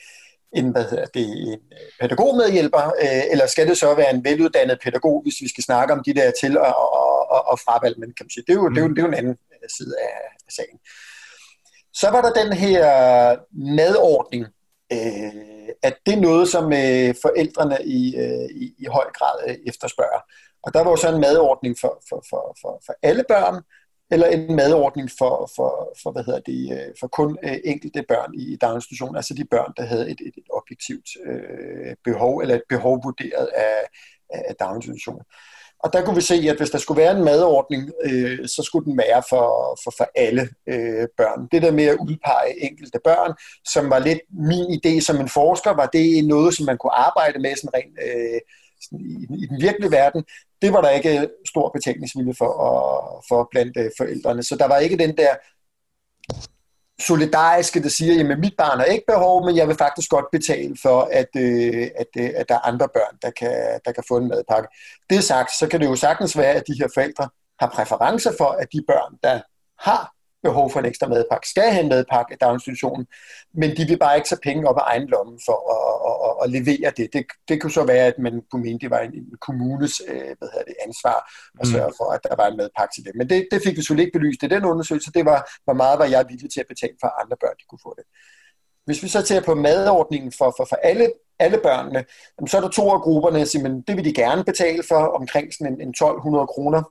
[0.56, 1.60] en, hvad hedder det, en
[2.00, 6.04] pædagogmedhjælper, øh, eller skal det så være en veluddannet pædagog, hvis vi skal snakke om
[6.06, 8.70] de der til- og, og, og, og fravalg, men kan man sige, det er jo,
[8.70, 8.76] mm.
[8.76, 9.38] det er jo, det er jo en anden
[9.78, 10.80] side af, af sagen.
[11.94, 12.86] Så var der den her
[13.78, 14.46] madordning,
[14.94, 19.56] øh, at det er noget, som øh, forældrene i, øh, i, i høj grad øh,
[19.68, 20.22] efterspørger.
[20.64, 23.56] Og der var jo så en madordning for, for, for, for, for alle børn,
[24.12, 28.34] eller en madordning for, for, for, hvad hedder det, øh, for kun øh, enkelte børn
[28.34, 32.68] i daginstitutionen, altså de børn, der havde et, et, et objektivt øh, behov, eller et
[32.70, 33.78] behov vurderet af,
[34.30, 35.22] af daginstitutionen.
[35.84, 38.86] Og der kunne vi se, at hvis der skulle være en madordning, øh, så skulle
[38.86, 41.48] den være for, for, for alle øh, børn.
[41.52, 43.34] Det der med at udpege enkelte børn,
[43.74, 44.20] som var lidt
[44.52, 47.98] min idé som en forsker, var det noget, som man kunne arbejde med sådan rent
[48.08, 48.42] øh,
[48.92, 50.24] i, i den virkelige verden.
[50.62, 52.52] Det var der ikke stor betalingsvilje for,
[53.30, 54.44] for blandt øh, forældrene.
[54.44, 55.36] Så der var ikke den der
[57.00, 60.78] solidariske, der siger, at mit barn har ikke behov, men jeg vil faktisk godt betale
[60.82, 64.18] for, at, øh, at, øh, at der er andre børn, der kan, der kan få
[64.18, 64.70] en madpakke.
[65.10, 68.50] Det sagt, så kan det jo sagtens være, at de her forældre har præferencer for,
[68.50, 69.42] at de børn, der
[69.80, 70.15] har
[70.48, 73.06] behov for en ekstra madpakke, skal have en madpakke i daginstitutionen,
[73.62, 76.34] men de vil bare ikke tage penge op af egen lomme for at, at, at,
[76.44, 77.08] at levere det.
[77.14, 77.24] det.
[77.50, 80.50] Det kunne så være, at man kunne mene, det var en, en kommunes øh, hvad
[80.54, 81.18] hedder det, ansvar
[81.62, 81.72] at mm.
[81.74, 83.14] sørge for, at der var en madpakke til det.
[83.20, 85.12] Men det, det fik vi selvfølgelig ikke belyst i den undersøgelse.
[85.18, 87.66] Det var, hvor meget var jeg villig til at betale for, at andre børn de
[87.70, 88.06] kunne få det.
[88.86, 91.06] Hvis vi så ser på madordningen for, for, for alle,
[91.40, 92.06] alle børnene,
[92.48, 95.54] så er der to af grupperne, der siger, det vil de gerne betale for, omkring
[95.54, 96.82] sådan en, en 1200 kroner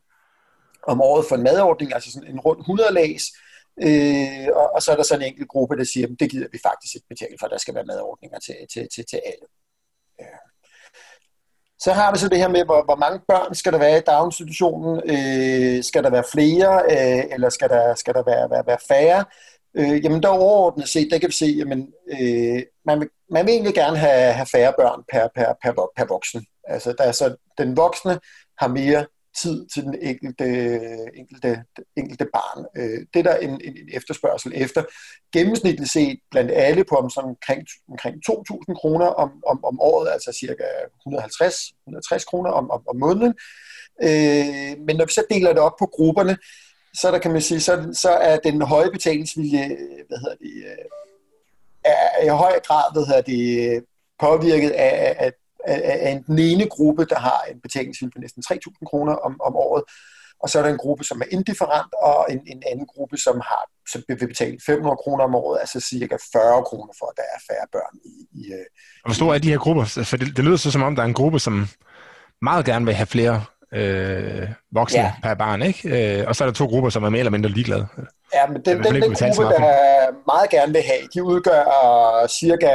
[0.87, 3.25] om året for en madordning, altså sådan en rund 100 lags,
[3.83, 6.49] øh, og, og så er der sådan en enkelt gruppe, der siger, at det gider
[6.53, 9.47] vi faktisk ikke betale for, der skal være madordninger til, til, til, til alle.
[10.21, 10.37] Ja.
[11.79, 14.01] Så har vi så det her med, hvor, hvor mange børn skal der være i
[14.07, 15.03] daginstitutionen?
[15.05, 19.25] Øh, skal der være flere, øh, eller skal der, skal der være, være, være færre?
[19.77, 23.53] Øh, jamen der overordnet set, der kan vi se, jamen, øh, man, vil, man vil
[23.53, 26.47] egentlig gerne have, have færre børn per, per, per, per voksen.
[26.69, 28.19] Altså der er så, den voksne
[28.59, 29.07] har mere
[29.43, 30.47] tid til den enkelte,
[31.15, 31.65] enkelte,
[31.97, 32.67] enkelte barn.
[32.77, 34.85] Øh, det er der en, en efterspørgsel efter.
[35.33, 40.65] Gennemsnitligt set blandt alle på omkring, omkring 2.000 kroner om, om, om året, altså cirka
[41.09, 43.35] 150-160 kroner om, om, om måneden.
[44.03, 46.37] Øh, men når vi så deler det op på grupperne,
[46.95, 49.67] så der kan man sige, så, så er den høje betalingsvilje,
[50.09, 50.85] hvad hedder det, øh,
[51.85, 53.85] er i høj grad, hvad hedder det,
[54.19, 55.35] påvirket af, at
[55.67, 59.83] af den ene gruppe, der har en betalingsvilje på næsten 3.000 kroner om, om året,
[60.43, 63.41] og så er der en gruppe, som er indifferent, og en, en anden gruppe, som
[63.41, 67.23] har som vil betale 500 kroner om året, altså cirka 40 kroner for, at der
[67.35, 68.27] er færre børn i...
[68.41, 68.67] i øh,
[69.05, 69.85] og hvor store er de her grupper?
[69.85, 71.69] For det, det lyder så som om, der er en gruppe, som
[72.43, 75.13] meget gerne vil have flere øh, voksne ja.
[75.23, 76.19] per barn, ikke?
[76.19, 77.87] Øh, og så er der to grupper, som er mere eller mindre ligeglade.
[78.35, 81.65] Ja, men den, den, den gruppe, der meget gerne vil have, de udgør
[82.27, 82.73] cirka,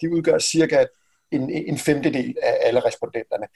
[0.00, 0.84] de udgør cirka
[1.34, 3.46] en, en femtedel af alle respondenterne.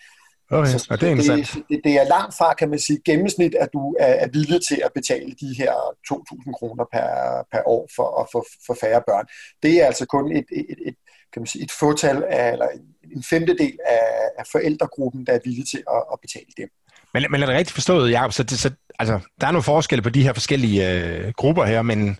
[0.50, 1.14] Okay, så, og det er.
[1.14, 4.60] Det, det, det er langt fra, kan man sige, gennemsnit, at du er, er villig
[4.68, 5.72] til at betale de her
[6.12, 7.08] 2.000 kroner per,
[7.52, 9.26] per år for at få for færre børn.
[9.62, 10.94] Det er altså kun et, et, et,
[11.32, 12.68] kan man sige, et fåtal af, eller
[13.16, 14.00] en femtedel af,
[14.38, 16.68] af forældregruppen, der er villige til at, at betale det.
[17.14, 18.32] Men, men er det rigtigt forstået, Jacob?
[18.32, 21.82] Så, det, så altså, der er nogle forskelle på de her forskellige øh, grupper her,
[21.82, 22.18] men,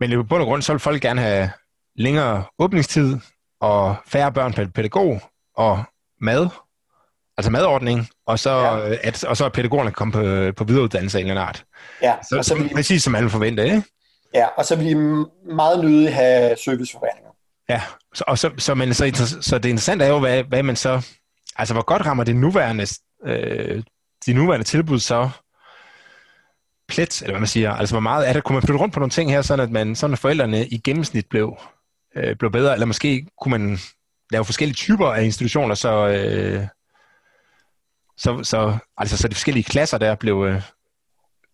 [0.00, 1.50] men i bund og grund, så vil folk gerne have
[1.96, 3.16] længere åbningstid,
[3.62, 5.20] og færre børn per pædagog,
[5.56, 5.84] og
[6.20, 6.48] mad,
[7.36, 8.96] altså madordning, og så, ja.
[9.02, 11.64] at, og så at pædagogerne komme på, på videreuddannelse af en eller anden art.
[12.02, 13.82] Ja, så, så, så vi, præcis som alle forventer, ikke?
[14.34, 14.94] Ja, og så vil vi
[15.54, 17.30] meget nødig have serviceforværninger.
[17.68, 17.82] Ja,
[18.14, 21.06] så, og så, så, men, så, så det interessante er jo, hvad, hvad man så,
[21.56, 22.86] altså hvor godt rammer det nuværende,
[23.26, 23.82] øh,
[24.26, 25.30] de nuværende tilbud så
[26.88, 29.00] plet, eller hvad man siger, altså hvor meget er det, kunne man flytte rundt på
[29.00, 31.56] nogle ting her, sådan at man, sådan at forældrene i gennemsnit blev
[32.16, 33.78] øh, blev bedre, eller måske kunne man
[34.30, 36.66] lave forskellige typer af institutioner, så, øh,
[38.16, 40.62] så, så, altså, så de forskellige klasser der blev, øh,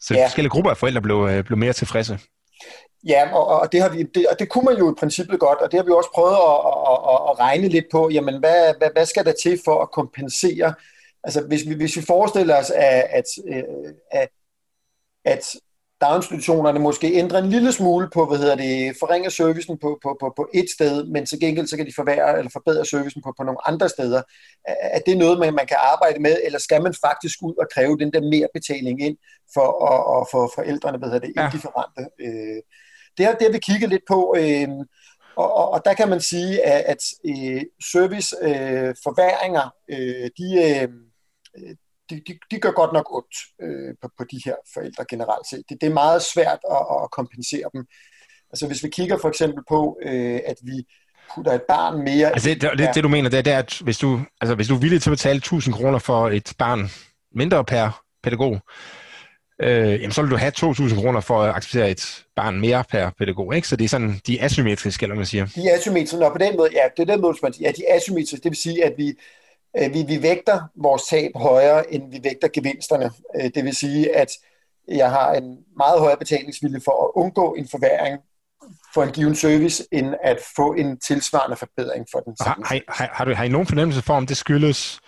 [0.00, 0.26] så de ja.
[0.26, 2.18] forskellige grupper af forældre blev, øh, blev mere tilfredse.
[3.06, 5.58] Ja, og, og, det har vi, det, og det kunne man jo i princippet godt,
[5.58, 6.56] og det har vi også prøvet at,
[6.92, 9.90] at, at, at regne lidt på, jamen hvad, hvad, hvad skal der til for at
[9.90, 10.74] kompensere?
[11.24, 13.24] Altså hvis vi, hvis vi forestiller os, at, at,
[14.10, 14.28] at,
[15.24, 15.44] at
[16.00, 20.32] daginstitutionerne måske ændrer en lille smule på, hvad hedder det, forringer servicen på, på, på,
[20.36, 23.42] på et sted, men til gengæld så kan de forværre eller forbedre servicen på, på
[23.44, 24.22] nogle andre steder.
[24.64, 27.98] Er det noget, man, man kan arbejde med, eller skal man faktisk ud og kræve
[27.98, 29.16] den der mere betaling ind
[29.54, 31.44] for at, at få forældrene, hvad hedder det, ja.
[31.46, 32.02] indifferente?
[32.20, 32.62] Øh,
[33.18, 34.68] det har, det har vi kigget lidt på, øh,
[35.36, 39.74] og, og, og der kan man sige, at, at øh, serviceforværinger,
[40.38, 40.48] de,
[42.10, 45.62] de, de, de gør godt nok ondt øh, på, på de her forældre generelt set.
[45.68, 47.86] Det, det er meget svært at, at kompensere dem.
[48.50, 50.84] Altså hvis vi kigger for eksempel på, øh, at vi
[51.34, 52.28] putter et barn mere...
[52.28, 54.68] Altså det, det, det du mener, det er, det er, at hvis du, altså, hvis
[54.68, 56.90] du er villig til at betale 1000 kroner for et barn
[57.34, 58.60] mindre per pædagog,
[59.62, 63.10] øh, jamen så vil du have 2.000 kroner for at acceptere et barn mere per
[63.18, 63.68] pædagog, ikke?
[63.68, 65.46] Så det er sådan, de er asymmetriske, eller man siger.
[65.46, 67.72] De er asymmetriske, og på den måde, ja, det er den måde, man siger, ja,
[67.72, 69.14] de er asymmetriske, det vil sige, at vi,
[69.74, 73.10] vi, vi vægter vores tab højere, end vi vægter gevinsterne.
[73.36, 74.28] Øh, det vil sige, at
[74.88, 78.18] jeg har en meget højere betalingsvilje for at undgå en forværing
[78.94, 82.64] for en given service, end at få en tilsvarende forbedring for den samme.
[82.66, 85.00] Har, har, har, du, har I nogen fornemmelse for, om det skyldes,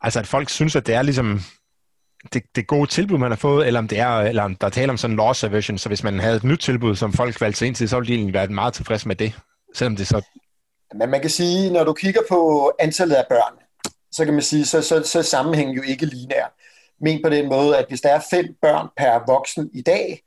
[0.00, 1.40] altså at folk synes, at det er ligesom
[2.32, 4.92] det, det gode tilbud, man har fået, eller om, det er, eller om der taler
[4.92, 7.58] om sådan en loss aversion, så hvis man havde et nyt tilbud, som folk valgte
[7.58, 9.32] sig ind til, så ville de egentlig være meget tilfredse med det,
[9.74, 10.22] selvom det så...
[10.94, 13.58] Men man kan sige, når du kigger på antallet af børn,
[14.12, 16.54] så kan man sige, så, så, så sammenhængen jo ikke lineær.
[17.00, 20.22] Men på den måde, at hvis der er fem børn per voksen i dag,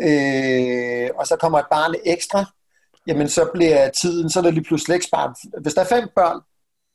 [0.00, 2.44] øh, og så kommer et barn ekstra,
[3.06, 5.34] jamen så bliver tiden, så er der lige pludselig ikke barn.
[5.62, 6.40] Hvis der er fem børn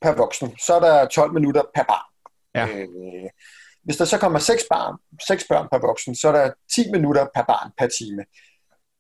[0.02, 2.10] per voksen, så er der 12 minutter per barn.
[2.56, 2.68] Ja.
[2.68, 3.30] Øh,
[3.84, 7.26] hvis der så kommer seks, barn, seks børn per voksen, så er der 10 minutter
[7.36, 8.26] per barn per time.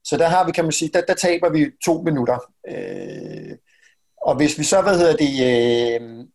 [0.03, 2.39] Så der har vi, kan man sige, der, der taber vi to minutter.
[2.67, 3.57] Øh,
[4.21, 6.25] og hvis vi så, hvad hedder det, øh,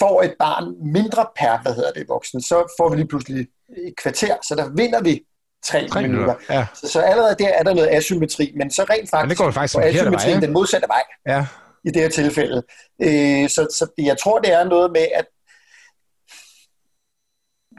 [0.00, 3.46] får et barn mindre per, hvad hedder det, voksen, så får vi lige pludselig
[3.86, 5.24] et kvarter, så der vinder vi
[5.66, 6.26] tre, tre minutter.
[6.26, 6.54] minutter.
[6.54, 6.66] Ja.
[6.74, 9.50] Så, så allerede der er der noget asymmetri, men så rent faktisk, men det går
[9.50, 11.46] faktisk asymmetrien vej, den modsatte vej ja.
[11.84, 12.62] i det her tilfælde.
[13.02, 15.26] Øh, så, så jeg tror, det er noget med, at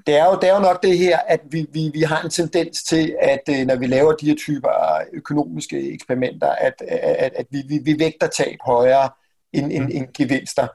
[0.08, 2.30] det er, jo, det er jo nok det her, at vi, vi, vi har en
[2.30, 7.46] tendens til, at øh, når vi laver de her typer økonomiske eksperimenter, at, at, at
[7.50, 9.10] vi, vi, vi vægter tab højere
[9.54, 9.92] end, end, mm.
[9.94, 10.68] end gevinster.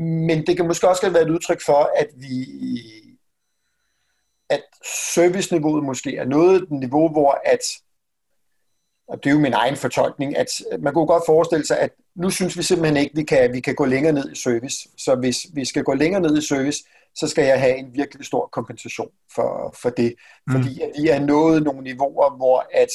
[0.00, 2.46] Men det kan måske også være et udtryk for, at vi
[4.50, 4.62] at
[5.14, 7.60] serviceniveauet måske er noget niveau, hvor at
[9.08, 10.48] og det er jo min egen fortolkning, at
[10.78, 13.60] man kunne godt forestille sig, at nu synes vi simpelthen ikke, at vi kan, vi
[13.60, 14.88] kan gå længere ned i service.
[14.96, 18.26] Så hvis vi skal gå længere ned i service, så skal jeg have en virkelig
[18.26, 20.14] stor kompensation for, for det.
[20.46, 20.52] Mm.
[20.52, 22.88] Fordi at vi er nået nogle niveauer, hvor at,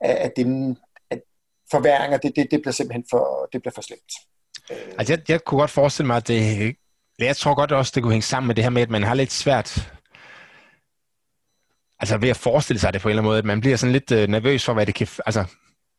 [0.00, 0.76] at, det,
[1.10, 1.20] at
[1.70, 4.12] forværinger, det, det, det bliver simpelthen for, det bliver for slemt.
[4.98, 6.76] Altså, jeg, jeg kunne godt forestille mig, at det,
[7.18, 9.14] jeg tror godt også, det kunne hænge sammen med det her med, at man har
[9.14, 9.92] lidt svært
[11.98, 13.92] altså ved at forestille sig det på en eller anden måde, at man bliver sådan
[13.92, 15.44] lidt øh, nervøs for, hvad det kan, altså,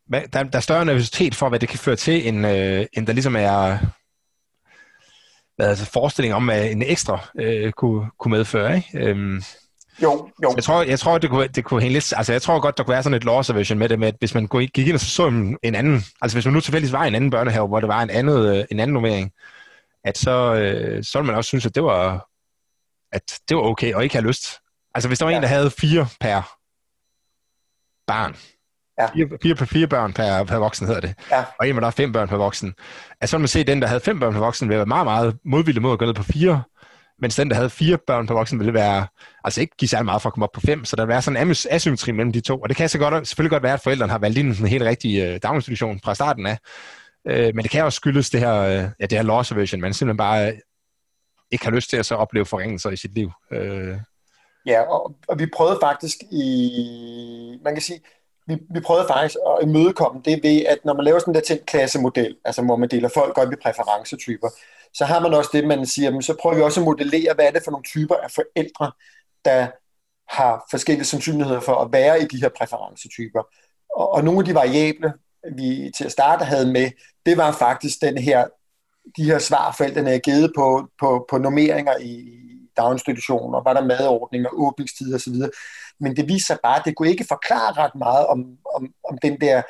[0.06, 3.06] hvad, der, der er større nervøsitet for, hvad det kan føre til, end, øh, end
[3.06, 3.78] der ligesom er
[5.58, 8.88] hvad, altså forestilling om, hvad en ekstra øh, kunne, kunne medføre, ikke?
[8.94, 9.42] Øhm,
[10.02, 10.52] jo, jo.
[10.56, 12.12] Jeg tror, jeg tror det, kunne, det kunne hænge lidt...
[12.16, 14.14] Altså, jeg tror godt, der kunne være sådan et loss aversion med det, med, at
[14.18, 15.26] hvis man gik ind og så, så
[15.62, 16.02] en anden...
[16.22, 18.56] Altså, hvis man nu tilfældigvis var i en anden børnehave, hvor det var en, andet,
[18.56, 19.32] øh, en anden nummering,
[20.04, 22.28] at så, øh, så ville man også synes, at det var,
[23.12, 24.46] at det var okay, og ikke have lyst.
[24.94, 25.36] Altså, hvis der var ja.
[25.36, 26.58] en, der havde fire per
[28.06, 28.36] barn,
[29.00, 29.06] Ja.
[29.06, 31.14] Fire, fire, fire børn per, per voksen hedder det.
[31.30, 31.44] Ja.
[31.58, 32.74] Og en, hvor der er fem børn per voksen.
[33.20, 35.04] Altså, så man se, at den, der havde fem børn per voksen, ville være meget,
[35.04, 36.62] meget modvillig mod at gå ned på fire,
[37.18, 39.06] mens den, der havde fire børn per voksen, ville være,
[39.44, 41.22] altså ikke give særlig meget for at komme op på fem, så der vil være
[41.22, 42.58] sådan en asymmetri mellem de to.
[42.58, 44.84] Og det kan så godt, selvfølgelig godt være, at forældrene har valgt ind en helt
[44.84, 46.58] rigtig øh, daginstitution fra starten af.
[47.28, 49.94] Øh, men det kan også skyldes det her, øh, ja, det her loss aversion, man
[49.94, 50.58] simpelthen bare øh,
[51.50, 53.30] ikke har lyst til at så opleve forringelser i sit liv.
[53.52, 53.96] Øh.
[54.66, 58.00] Ja, og, og vi prøvede faktisk i, man kan sige,
[58.48, 61.60] vi, vi prøvede faktisk at imødekomme det ved, at når man laver sådan der til
[61.66, 64.48] klassemodel, altså hvor man deler folk op i præferencetyper,
[64.94, 67.44] så har man også det, man siger, men så prøver vi også at modellere, hvad
[67.44, 68.92] er det for nogle typer af forældre,
[69.44, 69.66] der
[70.28, 73.42] har forskellige sandsynligheder for at være i de her præferencetyper.
[73.96, 75.12] Og, og nogle af de variable,
[75.56, 76.90] vi til at starte havde med,
[77.26, 78.46] det var faktisk den her,
[79.16, 82.38] de her svar, forældrene er givet på, på, på normeringer i
[82.78, 85.34] daginstitutioner, var der madordninger, åbningstider osv
[86.00, 89.18] men det viser sig bare, at det kunne ikke forklare ret meget om, om, om
[89.22, 89.62] den der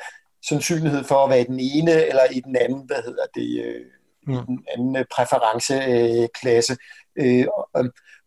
[0.49, 3.85] sandsynlighed for at være i den ene eller i den anden, hvad hedder det, øh,
[4.27, 4.33] mm.
[4.33, 6.77] i den anden øh, præferenceklasse.
[7.15, 7.85] Øh, og,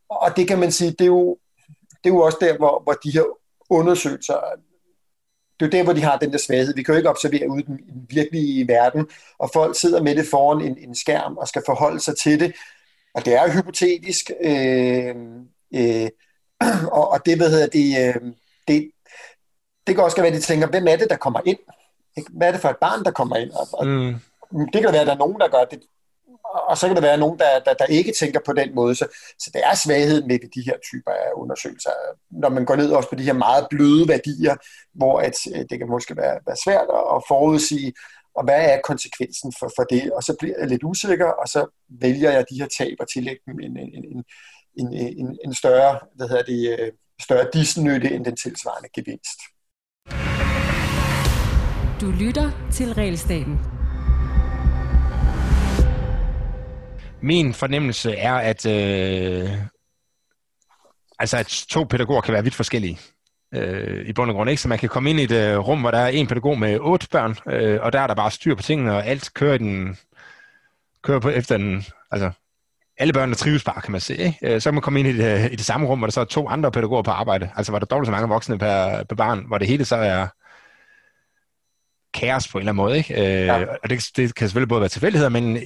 [0.09, 1.39] og det kan man sige, det er jo,
[2.05, 3.24] det er jo også der, hvor, hvor de her
[3.70, 4.39] undersøgelser,
[5.61, 6.74] det er jo der, hvor de har den der svaghed.
[6.74, 9.07] Vi kan jo ikke observere ud i den, i den virkelige verden,
[9.39, 12.55] og folk sidder med det foran en, en skærm og skal forholde sig til det,
[13.14, 15.16] og det er hypotetisk, øh,
[15.74, 16.10] øh,
[16.98, 18.32] og, og det, hvad hedder det, øh,
[18.68, 18.90] det,
[19.86, 21.58] det kan også være, at de tænker, hvem er det, der kommer ind?
[22.30, 23.50] Hvad er det for et barn, der kommer ind?
[23.50, 24.14] Og, og mm.
[24.72, 25.80] Det kan være, at der er nogen, der gør det,
[26.68, 28.94] og så kan der være nogen, der, der, der ikke tænker på den måde.
[28.94, 29.06] Så,
[29.38, 31.90] så det er svaghed med de her typer af undersøgelser.
[32.30, 34.56] Når man går ned også på de her meget bløde værdier,
[34.94, 37.92] hvor at, øh, det kan måske være, være svært at forudsige,
[38.35, 40.12] og hvad er konsekvensen for, for det?
[40.12, 43.43] Og så bliver jeg lidt usikker, og så vælger jeg de her tab og tillægge
[43.47, 44.24] dem en, en, en,
[44.78, 49.39] en, en, en større, hvad hedder det, øh, større disnytte end den tilsvarende gevinst.
[52.01, 53.59] Du lytter til Realstaten.
[57.22, 59.51] Min fornemmelse er, at, øh,
[61.18, 62.99] altså at to pædagoger kan være vidt forskellige
[63.55, 64.50] øh, i bund og grund.
[64.50, 64.62] Ikke?
[64.62, 66.78] Så man kan komme ind i et øh, rum, hvor der er en pædagog med
[66.80, 69.98] otte børn, øh, og der er der bare styr på tingene, og alt kører, den,
[71.03, 72.30] kører på efter den, altså
[72.98, 74.16] alle børnene trives bare, kan man se.
[74.16, 74.38] Ikke?
[74.42, 76.20] Øh, så kan man komme ind i det, i det samme rum, hvor der så
[76.20, 77.50] er to andre pædagoger på arbejde.
[77.57, 79.96] Altså hvor der er dobbelt så mange voksne per, per barn, hvor det hele så
[79.96, 80.26] er
[82.14, 82.96] kaos på en eller anden måde.
[82.96, 83.14] Ikke?
[83.14, 83.64] Øh, ja.
[83.82, 85.59] Og det, det kan selvfølgelig både være tilfældigheder, men,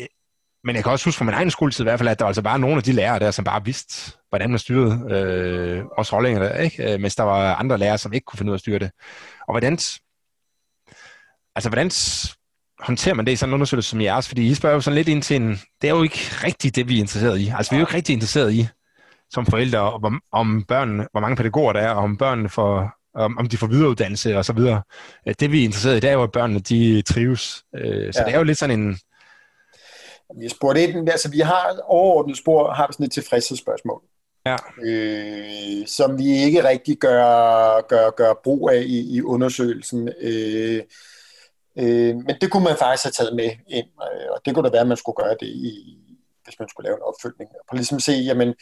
[0.66, 2.28] men jeg kan også huske fra min egen skoletid i hvert fald, at der var
[2.28, 6.12] altså bare nogle af de lærere der, som bare vidste, hvordan man styrede øh, også
[6.12, 6.92] holdninger der, ikke?
[6.92, 8.90] Øh, mens der var andre lærere, som ikke kunne finde ud af at styre det.
[9.48, 9.72] Og hvordan,
[11.56, 11.90] altså hvordan
[12.80, 14.28] håndterer man det i sådan en undersøgelse som jeres?
[14.28, 15.50] Fordi I spørger jo sådan lidt ind til en,
[15.82, 17.52] det er jo ikke rigtigt det, vi er interesseret i.
[17.56, 18.68] Altså vi er jo ikke rigtig interesseret i,
[19.30, 23.38] som forældre, om, om børnene, hvor mange pædagoger der er, og om børnene får, om,
[23.38, 24.82] om de får videreuddannelse og så videre.
[25.28, 27.64] Øh, det vi er interesseret i, det er jo, at børnene de trives.
[27.76, 28.24] Øh, så ja.
[28.24, 28.98] det er jo lidt sådan en...
[30.34, 34.02] Vi har spurgt ind, altså vi har overordnet spor, har vi sådan et tilfredshedsspørgsmål.
[34.46, 34.56] Ja.
[34.82, 40.08] Øh, som vi ikke rigtig gør, gør, gør brug af i, i undersøgelsen.
[40.20, 40.82] Øh,
[41.78, 44.72] øh, men det kunne man faktisk have taget med ind, øh, og det kunne da
[44.72, 45.98] være, at man skulle gøre det, i,
[46.44, 47.50] hvis man skulle lave en opfølgning.
[47.68, 48.54] Og ligesom se, jamen,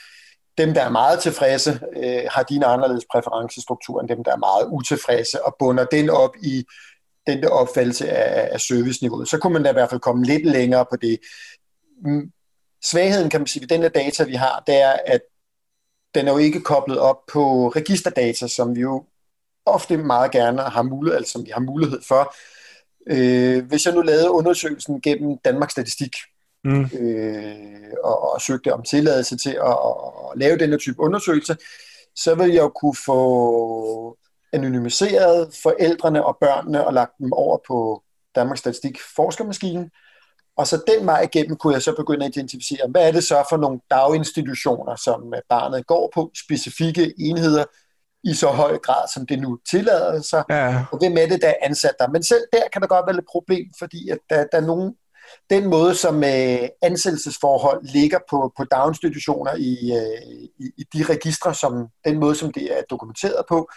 [0.59, 4.37] dem, der er meget tilfredse, øh, har de en anderledes præferencestruktur end dem, der er
[4.37, 6.65] meget utilfredse, og bunder den op i
[7.27, 9.29] den der opfattelse af, af serviceniveauet.
[9.29, 11.19] Så kunne man da i hvert fald komme lidt længere på det.
[12.05, 12.33] Mm,
[12.85, 15.21] svagheden, kan man sige, ved den der data, vi har, det er, at
[16.15, 19.05] den er jo ikke koblet op på registerdata, som vi jo
[19.67, 22.35] ofte meget gerne har mulighed, altså som vi har mulighed for.
[23.07, 26.17] Øh, hvis jeg nu lavede undersøgelsen gennem Danmarks Statistik,
[26.65, 26.85] mm.
[26.99, 29.79] øh, og, og søgte om tilladelse til at,
[30.33, 31.57] at lave den her type undersøgelse,
[32.17, 34.19] så vil jeg jo kunne få
[34.53, 38.03] anonymiseret forældrene og børnene og lagt dem over på
[38.35, 39.91] Danmarks Statistik forskermaskinen,
[40.57, 43.47] og så den vej igennem kunne jeg så begynde at identificere, hvad er det så
[43.51, 47.65] for nogle daginstitutioner, som barnet går på, specifikke enheder,
[48.25, 50.85] i så høj grad, som det nu tillader sig, ja.
[50.93, 52.09] og hvem er det, der er ansat der.
[52.09, 54.95] Men selv der kan der godt være lidt problem, fordi at der, der er nogen,
[55.51, 61.55] den måde, som øh, ansættelsesforhold ligger på, på daginstitutioner i, øh, i, i de registre,
[61.55, 63.69] som den måde, som det er dokumenteret på,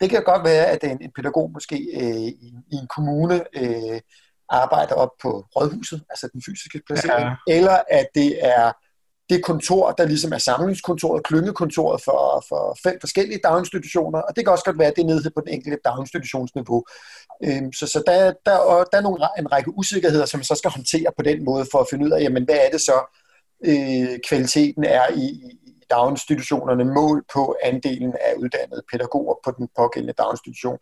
[0.00, 4.00] det kan godt være, at en, en pædagog måske øh, i, i en kommune øh,
[4.52, 7.54] arbejder op på rådhuset, altså den fysiske placering, ja.
[7.56, 8.72] eller at det er
[9.30, 14.52] det kontor, der ligesom er samlingskontoret, klyngekontoret for, for fem forskellige daginstitutioner, og det kan
[14.52, 16.84] også godt være, at det er nede på den enkelte daginstitutionsniveau.
[17.44, 18.56] Øhm, så så der, der,
[18.92, 21.78] der er nogle, en række usikkerheder, som man så skal håndtere på den måde, for
[21.78, 22.98] at finde ud af, jamen, hvad er det så,
[23.64, 25.26] øh, kvaliteten er i,
[25.68, 30.78] i daginstitutionerne, mål på andelen af uddannede pædagoger på den pågældende daginstitution.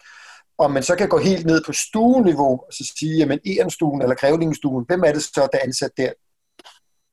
[0.61, 4.15] Og man så kan gå helt ned på stueniveau, og så sige, jamen Ehrenstuen eller
[4.15, 6.13] Grævlingestuen, hvem er det så, der er ansat der?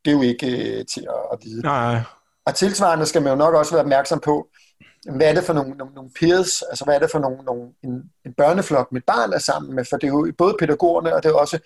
[0.07, 1.61] det er jo ikke øh, til at, at vide.
[1.61, 1.99] Nej.
[2.45, 4.47] Og tilsvarende skal man jo nok også være opmærksom på,
[5.15, 7.71] hvad er det for nogle, nogle, nogle peers, altså hvad er det for nogle, nogle,
[7.83, 11.23] en, en børneflok, mit barn er sammen med, for det er jo både pædagogerne, og
[11.23, 11.59] det er også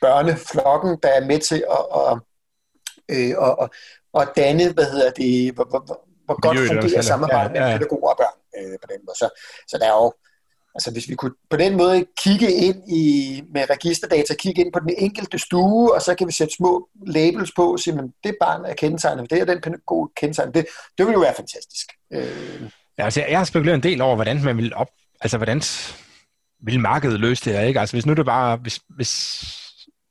[0.00, 2.18] børneflokken, der er med til at, at,
[3.14, 3.68] øh, at, at,
[4.20, 7.68] at danne, hvad hedder det, hvor, hvor, hvor godt fungerer samarbejdet ja, ja.
[7.68, 9.18] med pædagoger og børn øh, på den måde.
[9.18, 9.28] Så,
[9.68, 10.12] så der er jo
[10.74, 14.80] Altså hvis vi kunne på den måde kigge ind i, med registerdata, kigge ind på
[14.80, 18.36] den enkelte stue, og så kan vi sætte små labels på og sige, at det
[18.40, 20.66] barn er kendetegnet, det er den pædagog kendetegnet, det,
[20.98, 21.86] det ville jo være fantastisk.
[22.12, 22.70] Øh.
[22.98, 24.88] Ja, altså jeg har spekuleret en del over, hvordan man vil op,
[25.20, 25.62] altså hvordan
[26.62, 27.80] vil markedet løse det her, ikke?
[27.80, 29.42] Altså hvis nu det bare, hvis, hvis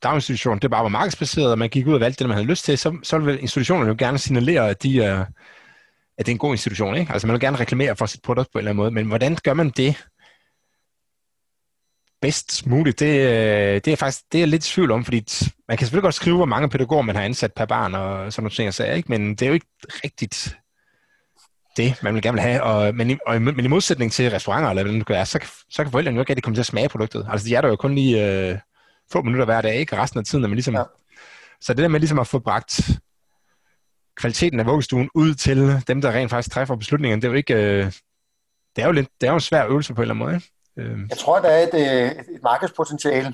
[0.03, 2.66] daginstitutionen, det bare var markedsbaseret, og man gik ud og valgte det, man havde lyst
[2.66, 5.26] til, så, så vil institutionerne jo gerne signalere, at de er,
[6.18, 7.14] at det er en god institution, ikke?
[7.14, 9.38] Altså man vil gerne reklamere for sit produkt på en eller anden måde, men hvordan
[9.43, 9.95] gør man det,
[12.22, 15.26] bedst muligt, det, øh, det er faktisk det er lidt i tvivl om, fordi
[15.67, 18.43] man kan selvfølgelig godt skrive, hvor mange pædagoger man har ansat per barn og sådan
[18.43, 19.09] nogle ting, så, ikke?
[19.09, 19.67] men det er jo ikke
[20.03, 20.57] rigtigt
[21.78, 22.63] det, man vil gerne vil have.
[22.63, 25.39] Og, men, i, og, men i modsætning til restauranter, eller hvad det nu er, så,
[25.69, 27.28] så kan forældrene jo ikke rigtig komme til at smage produktet.
[27.30, 28.57] Altså, de er der jo kun lige øh,
[29.11, 29.97] få minutter hver dag, ikke?
[29.97, 30.76] Resten af tiden er man ligesom...
[30.76, 30.84] Ja.
[31.61, 32.89] Så det der med ligesom at få bragt
[34.15, 37.53] kvaliteten af vuggestuen ud til dem, der rent faktisk træffer beslutningerne, det er jo ikke...
[37.53, 37.86] Øh,
[38.76, 40.36] det er jo, lidt, det er jo en svær øvelse på en eller anden måde.
[40.36, 40.51] Ikke?
[40.78, 40.99] Øh.
[41.09, 43.34] Jeg tror, der er et, øh, et markedspotentiale.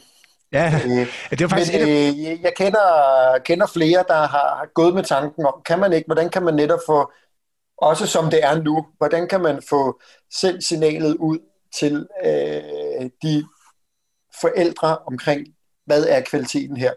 [0.52, 4.94] Ja, øh, det er faktisk men, øh, jeg kender, kender flere, der har, har gået
[4.94, 7.12] med tanken om, kan man ikke, hvordan kan man netop få,
[7.78, 10.02] også som det er nu, hvordan kan man få
[10.34, 11.40] selv signalet ud
[11.80, 13.46] til øh, de
[14.42, 15.48] forældre omkring,
[15.86, 16.94] hvad er kvaliteten her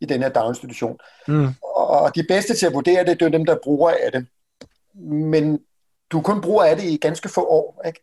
[0.00, 0.98] i den her daginstitution.
[1.28, 1.48] Mm.
[1.62, 4.26] Og de bedste til at vurdere det, det er dem, der bruger af det.
[5.10, 5.60] Men
[6.12, 7.82] du kun bruger af det i ganske få år.
[7.86, 8.00] Ikke?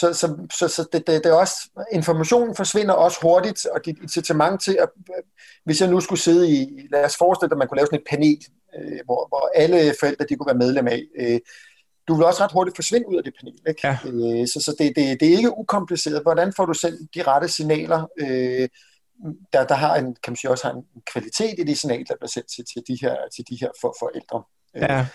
[0.00, 3.98] Så, så, så, så det, det, det er også, informationen forsvinder også hurtigt, og dit
[4.02, 4.88] incitament til at,
[5.64, 7.98] hvis jeg nu skulle sidde i, lad os forestille dig, at man kunne lave sådan
[7.98, 8.38] et panel,
[8.78, 11.02] øh, hvor, hvor alle forældre de kunne være medlem af.
[11.18, 11.40] Øh,
[12.08, 13.58] du vil også ret hurtigt forsvinde ud af det panel.
[13.68, 13.80] Ikke?
[13.84, 13.98] Ja.
[14.04, 16.22] Øh, så så det, det, det er ikke ukompliceret.
[16.22, 18.68] Hvordan får du selv de rette signaler, øh,
[19.52, 22.16] der, der har en, kan man sige, også har en kvalitet i de signaler, der
[22.16, 24.42] bliver sendt til, til de her, til de her for, forældre.
[24.74, 25.00] Ja.
[25.00, 25.06] Øh,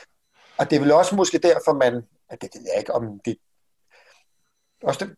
[0.57, 3.35] og det er vel også måske derfor, man, at det, det er ikke om det,
[4.83, 5.15] også det,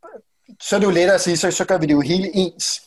[0.61, 2.81] så er det jo lettere at sige, så, så gør vi det jo hele ens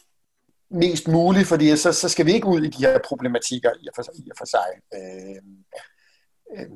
[0.70, 3.92] mest muligt, fordi så, så skal vi ikke ud i de her problematikker i og
[3.96, 4.68] for, i og for sig.
[4.94, 5.42] Øh,
[6.56, 6.70] øh,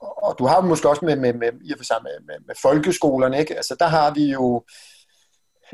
[0.00, 2.54] og du har måske også med, med, med, i og for sig med, med, med
[2.62, 3.56] folkeskolerne, ikke?
[3.56, 4.64] Altså der har vi jo,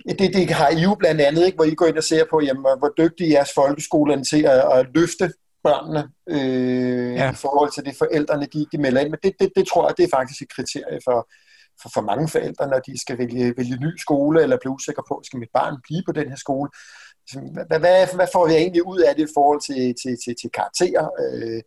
[0.09, 1.57] det, det har I jo blandt andet, ikke?
[1.57, 4.87] hvor I går ind og ser på, jamen, hvor dygtige er folkeskolerne til at, at
[4.95, 5.33] løfte
[5.65, 7.33] børnene øh, ja.
[7.33, 9.11] i forhold til det forældrene, de, de melder ind.
[9.11, 11.29] Men det, det, det tror jeg, det er faktisk et kriterie for,
[11.83, 15.21] for, for mange forældre, når de skal vælge, vælge ny skole, eller blive usikre på,
[15.25, 16.71] skal mit barn blive på den her skole?
[17.69, 20.51] Hvad, hvad, hvad får vi egentlig ud af det i forhold til, til, til, til
[20.51, 21.09] karakterer?
[21.23, 21.63] Øh,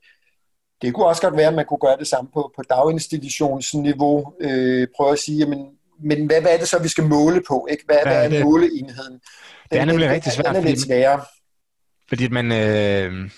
[0.82, 4.34] det kunne også godt være, at man kunne gøre det samme på, på daginstitutionsniveau.
[4.42, 5.66] Øh, prøve at sige, jamen,
[6.04, 7.68] men hvad, hvad er det så, vi skal måle på?
[7.72, 7.84] Ikke?
[7.86, 9.14] Hvad, ja, hvad er det, måleenheden?
[9.14, 9.22] Den,
[9.72, 10.46] det er nemlig den, rigtig svært.
[10.46, 11.22] Den er lidt sværere.
[12.10, 12.52] Fordi man...
[12.52, 13.30] Øh,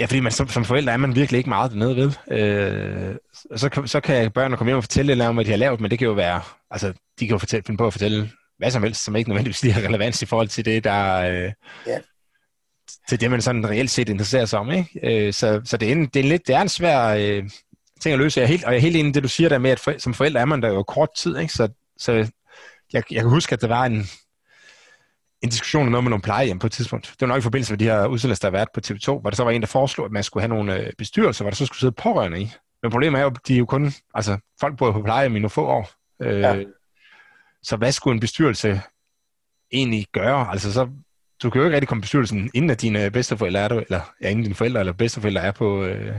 [0.00, 2.12] ja, fordi man som, som forældre er man virkelig ikke meget dernede ved.
[2.30, 3.16] Øh,
[3.56, 5.90] så, så kan børnene komme hjem og fortælle lidt om, hvad de har lavet, men
[5.90, 6.40] det kan jo være...
[6.70, 9.62] Altså, de kan jo fortælle, finde på at fortælle hvad som helst, som ikke nødvendigvis
[9.62, 11.52] lige har relevans i forhold til det, der, øh,
[11.86, 11.98] ja
[13.08, 14.70] til det, man sådan reelt set interesserer sig om.
[14.70, 15.00] Ikke?
[15.02, 17.50] Øh, så, så det, er en, det, er en lidt, det er en svær øh,
[18.00, 18.40] ting at løse.
[18.40, 19.80] Jeg er helt, og jeg er helt enig i det, du siger der med, at
[19.80, 21.38] for, som forældre er man der jo kort tid.
[21.38, 21.52] Ikke?
[21.52, 22.12] Så, så
[22.92, 24.06] jeg, jeg kan huske, at der var en,
[25.42, 27.06] en diskussion om noget med nogle plejehjem på et tidspunkt.
[27.06, 29.30] Det var nok i forbindelse med de her udsendelser, der har været på TV2, hvor
[29.30, 31.56] der så var en, der foreslog, at man skulle have nogle øh, bestyrelser, hvor der
[31.56, 32.52] så skulle sidde pårørende i.
[32.82, 35.38] Men problemet er jo, at de er jo kun, altså folk bor på plejehjem i
[35.38, 35.90] nogle få år.
[36.22, 36.62] Øh, ja.
[37.62, 38.80] Så hvad skulle en bestyrelse
[39.72, 40.50] egentlig gøre?
[40.50, 40.88] Altså så
[41.42, 44.00] du kan jo ikke rigtig komme i bestyrelsen, inden at dine bedsteforældre er der, eller
[44.22, 46.16] ja, inden dine forældre eller bedsteforældre er på, øh,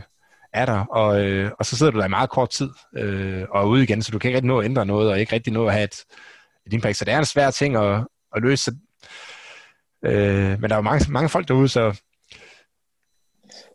[0.54, 3.62] er der, og, øh, og så sidder du der i meget kort tid, øh, og
[3.62, 5.54] er ude igen, så du kan ikke rigtig nå at ændre noget, og ikke rigtig
[5.54, 5.96] nå at have et,
[6.68, 8.72] et impact, så det er en svær ting at, at løse.
[10.06, 12.02] Øh, men der er jo mange, mange folk derude, så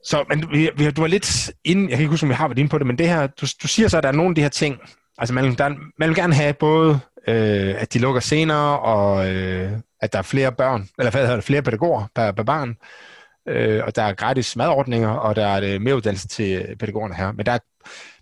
[0.05, 2.49] så, men vi, vi, du var lidt inde, jeg kan ikke huske, om vi har
[2.49, 4.29] været inde på det, men det her, du, du siger så, at der er nogle
[4.29, 4.79] af de her ting,
[5.19, 5.69] altså man, der,
[5.99, 10.23] man vil gerne have både, øh, at de lukker senere, og øh, at der er
[10.23, 12.77] flere børn, eller hvad hedder det, flere pædagoger per, per barn,
[13.49, 17.33] øh, og der er gratis madordninger, og der er øh, mere uddannelse til pædagogerne her.
[17.33, 17.59] Men der, er,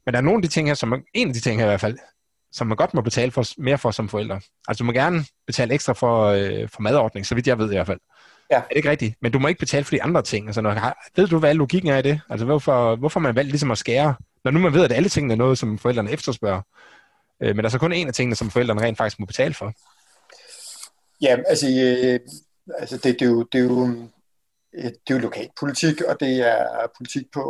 [0.07, 1.69] men der er nogle af de ting her, som en af de ting her i
[1.69, 1.99] hvert fald,
[2.55, 4.41] som man godt må betale for, mere for som forældre.
[4.69, 7.75] Altså du må gerne betale ekstra for, øh, for madordning, så vidt jeg ved i
[7.75, 8.01] hvert fald.
[8.51, 8.57] Ja.
[8.57, 9.15] Er det ikke rigtigt?
[9.21, 10.47] Men du må ikke betale for de andre ting.
[10.47, 12.21] Altså, når, ved du, hvad logikken er i det?
[12.31, 14.15] Altså, hvorfor, hvorfor man valgt ligesom at skære?
[14.45, 16.63] Når nu man ved, at alle tingene er noget, som forældrene efterspørger.
[17.43, 19.55] Øh, men der er så kun en af tingene, som forældrene rent faktisk må betale
[19.55, 19.73] for.
[21.23, 22.21] Ja, altså, øh,
[22.79, 23.87] altså det, det, er jo, det, er jo,
[24.73, 27.43] det er jo lokal politik, og det er politik på,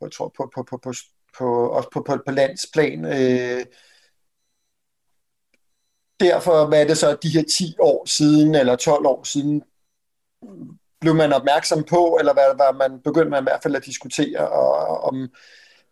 [0.00, 0.92] på, på, på, på, på, på,
[1.38, 3.04] på også på, på, på landsplan.
[3.04, 3.64] Øh,
[6.20, 9.62] derfor var det så de her 10 år siden, eller 12 år siden,
[11.00, 14.48] blev man opmærksom på, eller hvad var man begyndte man i hvert fald at diskutere
[14.48, 15.28] og, om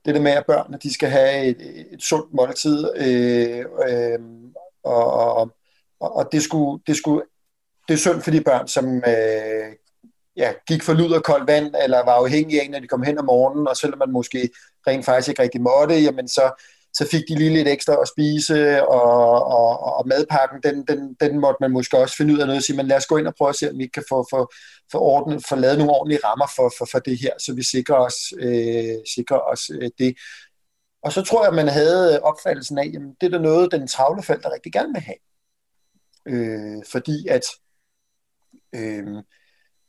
[0.05, 4.18] det der med, at børnene de skal have et, et sundt måltid, øh, øh,
[4.85, 5.57] og, og
[6.03, 7.23] og, det, skulle, det, skulle,
[7.89, 9.77] det er synd for de børn, som øh,
[10.37, 13.18] ja, gik for lyd og koldt vand, eller var afhængige af, når de kom hen
[13.18, 14.51] om morgenen, og selvom man måske
[14.87, 16.64] rent faktisk ikke rigtig måtte, jamen så,
[16.95, 21.40] så fik de lige lidt ekstra at spise, og, og, og madpakken, den, den, den
[21.40, 23.26] måtte man måske også finde ud af noget og sige, men lad os gå ind
[23.26, 24.49] og prøve at se, om vi kan få, få,
[24.93, 27.97] få, ordnet, få lavet nogle ordentlige rammer for, for, for det her, så vi sikrer
[27.97, 30.14] os, øh, sikrer os øh, det.
[31.03, 33.88] Og så tror jeg, at man havde opfattelsen af, at det er der noget, den
[33.88, 35.20] travle der rigtig gerne vil have.
[36.28, 37.45] Øh, fordi at
[38.74, 39.22] Øh,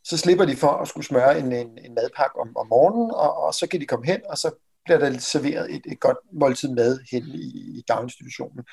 [0.04, 3.38] så slipper de for at skulle smøre en, en, en madpakke om, om morgenen, og,
[3.38, 6.70] og så kan de komme hen, og så bliver der serveret et, et godt måltid
[6.70, 8.66] mad hen i, i daginstitutionen.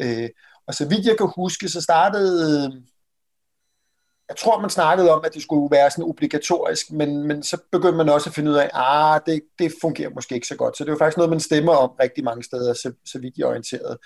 [0.00, 0.28] Øh,
[0.66, 2.82] og så vidt jeg kan huske, så startede
[4.28, 7.96] jeg tror, man snakkede om, at det skulle være sådan obligatorisk, men, men så begyndte
[7.96, 10.76] man også at finde ud af, at ah, det, det fungerer måske ikke så godt.
[10.76, 13.46] Så det er faktisk noget, man stemmer om rigtig mange steder, så, så vidt jeg
[13.46, 13.96] orienteret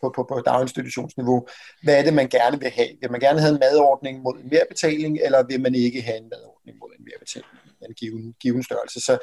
[0.00, 1.46] på, på, på daginstitutionsniveau.
[1.82, 2.88] Hvad er det, man gerne vil have?
[3.00, 6.28] Vil man gerne have en madordning mod en merbetaling, eller vil man ikke have en
[6.28, 7.52] madordning mod en merbetaling
[7.88, 9.00] en given, given størrelse?
[9.00, 9.18] Så,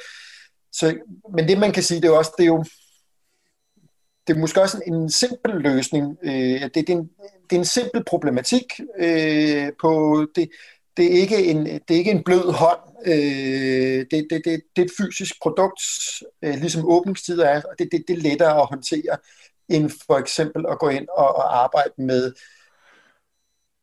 [0.80, 0.98] så,
[1.34, 2.64] men det, man kan sige, det er også, det er jo,
[4.28, 6.18] det er måske også en, en simpel løsning.
[6.24, 7.10] Øh, det, det, er en,
[7.50, 8.64] det er en simpel problematik.
[9.00, 10.50] Øh, på det,
[10.98, 12.80] det, er ikke en, det er ikke en blød hånd.
[13.06, 15.82] Øh, det, det, det, det er et fysisk produkt,
[16.42, 19.18] øh, ligesom åbningstider er, og det, det, det er lettere at håndtere,
[19.70, 22.34] end for eksempel at gå ind og, og arbejde med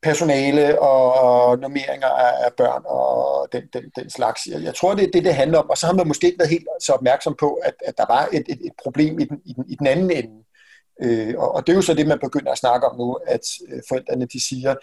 [0.03, 4.46] personale og normeringer af, af børn og den, den, den slags.
[4.46, 5.70] Jeg, jeg tror, det er det, det handler om.
[5.70, 8.28] Og så har man måske ikke været helt så opmærksom på, at, at der var
[8.32, 10.44] et, et, et problem i den, i, den, i den anden ende.
[11.03, 13.40] Øh, og, og det er jo så det, man begynder at snakke om nu, at
[13.68, 14.74] øh, forældrene de siger,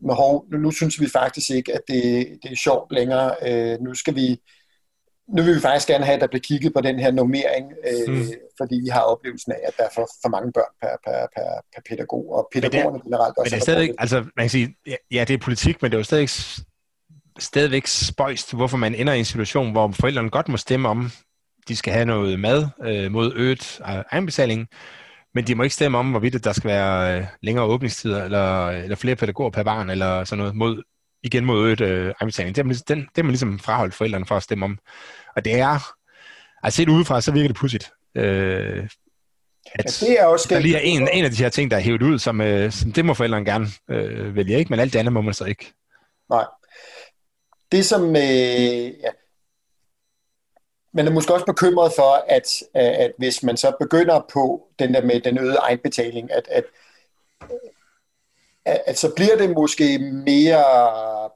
[0.00, 3.34] men hov, nu, nu synes vi faktisk ikke, at det, det er sjovt længere.
[3.42, 4.40] Øh, nu skal vi
[5.28, 8.14] nu vil vi faktisk gerne have, at der bliver kigget på den her normering, øh,
[8.14, 8.24] mm.
[8.58, 11.48] fordi vi har oplevelsen af, at der er for, for mange børn per, per, per,
[11.74, 13.44] per pædagog, og pædagogerne det, generelt også.
[13.44, 14.76] Men det er stadig, altså man kan sige,
[15.10, 16.28] ja, det er politik, men det er jo stadig,
[17.38, 21.10] stadigvæk spøjst, hvorfor man ender i en situation, hvor forældrene godt må stemme om,
[21.68, 24.68] de skal have noget mad øh, mod øget egenbetaling,
[25.34, 28.96] men de må ikke stemme om, hvorvidt der skal være øh, længere åbningstider, eller, eller
[28.96, 30.82] flere pædagoger per barn, eller sådan noget, mod
[31.24, 32.56] igen mod øget øh, egenbetaling.
[32.56, 34.78] Det, den, det er man ligesom fraholdt forældrene for at stemme om.
[35.36, 35.94] Og det er,
[36.62, 37.92] altså set udefra, så virker det pudsigt.
[38.14, 38.88] Øh,
[39.74, 41.76] at ja, det er også der lige er en, en af de her ting, der
[41.76, 44.70] er hævet ud, som, øh, som det må forældrene gerne øh, vælge, ikke?
[44.70, 45.72] men alt det andet må man så ikke.
[46.30, 46.44] Nej.
[47.72, 49.10] Det som, øh, ja,
[50.92, 55.04] man er måske også bekymret for, at, at hvis man så begynder på den der
[55.04, 56.64] med den øgede egenbetaling, at, at
[58.64, 60.64] at så bliver det måske mere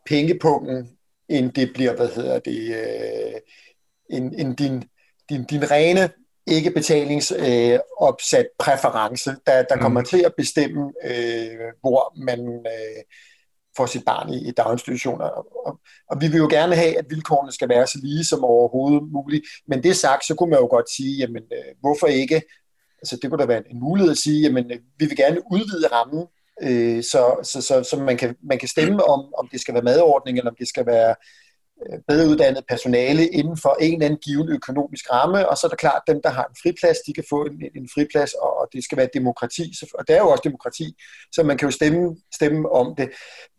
[0.06, 0.98] pengepungen,
[1.28, 3.40] end det bliver, hvad hedder det, øh,
[4.10, 4.84] end, end din,
[5.28, 6.10] din, din rene
[6.46, 9.80] ikke betalingsopsat øh, præference, der, der mm.
[9.80, 13.02] kommer til at bestemme, øh, hvor man øh,
[13.76, 15.24] får sit barn i, i daginstitutioner.
[15.24, 18.44] Og, og, og vi vil jo gerne have, at vilkårene skal være så lige som
[18.44, 19.44] overhovedet muligt.
[19.68, 22.42] Men det sagt, så kunne man jo godt sige, jamen øh, hvorfor ikke?
[23.02, 25.40] Altså det kunne da være en, en mulighed at sige, jamen øh, vi vil gerne
[25.52, 26.26] udvide rammen
[26.62, 29.82] Øh, så så, så, så man, kan, man kan stemme om, om det skal være
[29.82, 31.14] madordning, eller om det skal være
[31.82, 35.68] øh, bedre uddannet personale inden for en eller anden given økonomisk ramme, og så er
[35.68, 38.68] det klart, at dem, der har en friplads, de kan få en, en friplads, og
[38.72, 40.86] det skal være demokrati, og det er jo også demokrati,
[41.32, 43.08] så man kan jo stemme, stemme om det.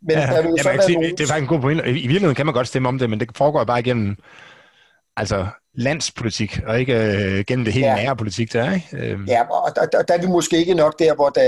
[0.02, 1.16] Men ja, der vil jo ja, så sige, nogen...
[1.16, 1.80] Det er faktisk en god point.
[1.80, 4.16] I virkeligheden kan man godt stemme om det, men det foregår bare igennem
[5.16, 7.94] altså landspolitik, og ikke øh, gennem det hele ja.
[7.94, 8.88] nære politik, der er, ikke?
[8.96, 9.24] Øhm.
[9.24, 11.42] Ja, og der, der, der er vi måske ikke nok der, hvor der,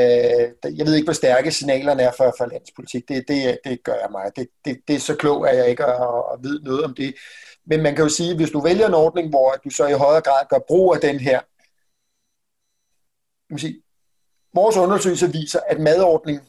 [0.62, 3.08] der, jeg ved ikke, hvor stærke signalerne er for, for landspolitik.
[3.08, 4.30] Det, det, det gør jeg mig.
[4.36, 5.94] Det, det, det er så klog, at jeg ikke at,
[6.32, 7.14] at vide noget om det.
[7.66, 10.20] Men man kan jo sige, hvis du vælger en ordning, hvor du så i højere
[10.20, 11.40] grad gør brug af den her,
[13.50, 13.82] man sige,
[14.54, 16.40] vores undersøgelse viser, at madordning,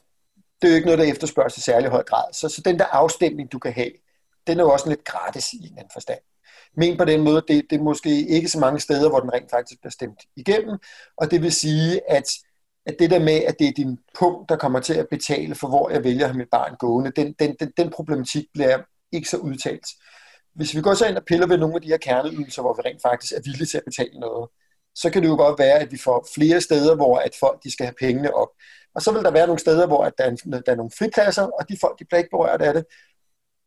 [0.62, 2.34] det er jo ikke noget, der efterspørges i særlig høj grad.
[2.34, 3.92] Så, så den der afstemning, du kan have,
[4.48, 6.20] den er jo også lidt gratis i en anden forstand.
[6.78, 9.50] Men på den måde, det, det er måske ikke så mange steder, hvor den rent
[9.50, 10.78] faktisk bliver stemt igennem,
[11.18, 12.24] og det vil sige, at,
[12.86, 15.68] at det der med, at det er din punkt, der kommer til at betale for,
[15.68, 18.80] hvor jeg vælger at have mit barn gående, den, den, den, den problematik bliver
[19.12, 19.86] ikke så udtalt.
[20.56, 22.82] Hvis vi går så ind og piller ved nogle af de her kerneydelser, hvor vi
[22.90, 24.50] rent faktisk er villige til at betale noget,
[24.96, 27.72] så kan det jo godt være, at vi får flere steder, hvor at folk de
[27.72, 28.50] skal have pengene op.
[28.96, 31.44] Og så vil der være nogle steder, hvor at der, er, der er nogle fripladser,
[31.44, 32.86] og de folk de bliver ikke berørt af det.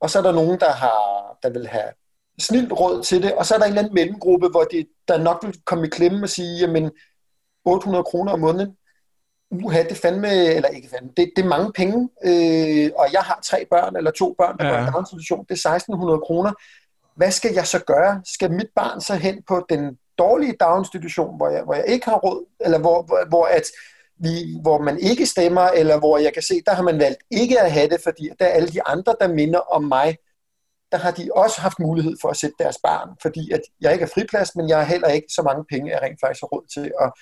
[0.01, 1.93] Og så er der nogen, der, har, der vil have
[2.39, 5.19] snilt råd til det, og så er der en eller anden mellemgruppe, hvor de, der
[5.19, 6.91] nok vil komme i klemme og sige, jamen
[7.65, 8.77] 800 kroner om måneden,
[9.51, 13.41] uha, det fandme, eller ikke fandme, det, det er mange penge, øh, og jeg har
[13.45, 14.71] tre børn, eller to børn, der ja.
[14.71, 16.53] går i daginstitution, det er 1600 kroner.
[17.17, 18.23] Hvad skal jeg så gøre?
[18.25, 22.17] Skal mit barn så hen på den dårlige daginstitution, hvor jeg, hvor jeg ikke har
[22.17, 23.65] råd, eller hvor, hvor, hvor, at
[24.19, 27.61] vi, hvor man ikke stemmer, eller hvor jeg kan se, der har man valgt ikke
[27.61, 30.17] at have det, fordi der er alle de andre, der minder om mig,
[30.93, 34.03] der har de også haft mulighed for at sætte deres barn, fordi at jeg ikke
[34.03, 36.67] er friplads, men jeg har heller ikke så mange penge, jeg rent faktisk har råd
[36.75, 37.13] til at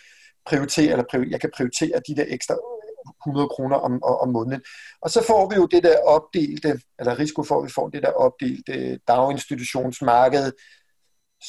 [0.47, 2.55] prioritere, eller prioritere, jeg kan prioritere de der ekstra
[3.27, 4.62] 100 kroner om, om måneden.
[5.03, 8.03] Og så får vi jo det der opdelte, eller risiko for, at vi får det
[8.03, 10.53] der opdelte daginstitutionsmarked,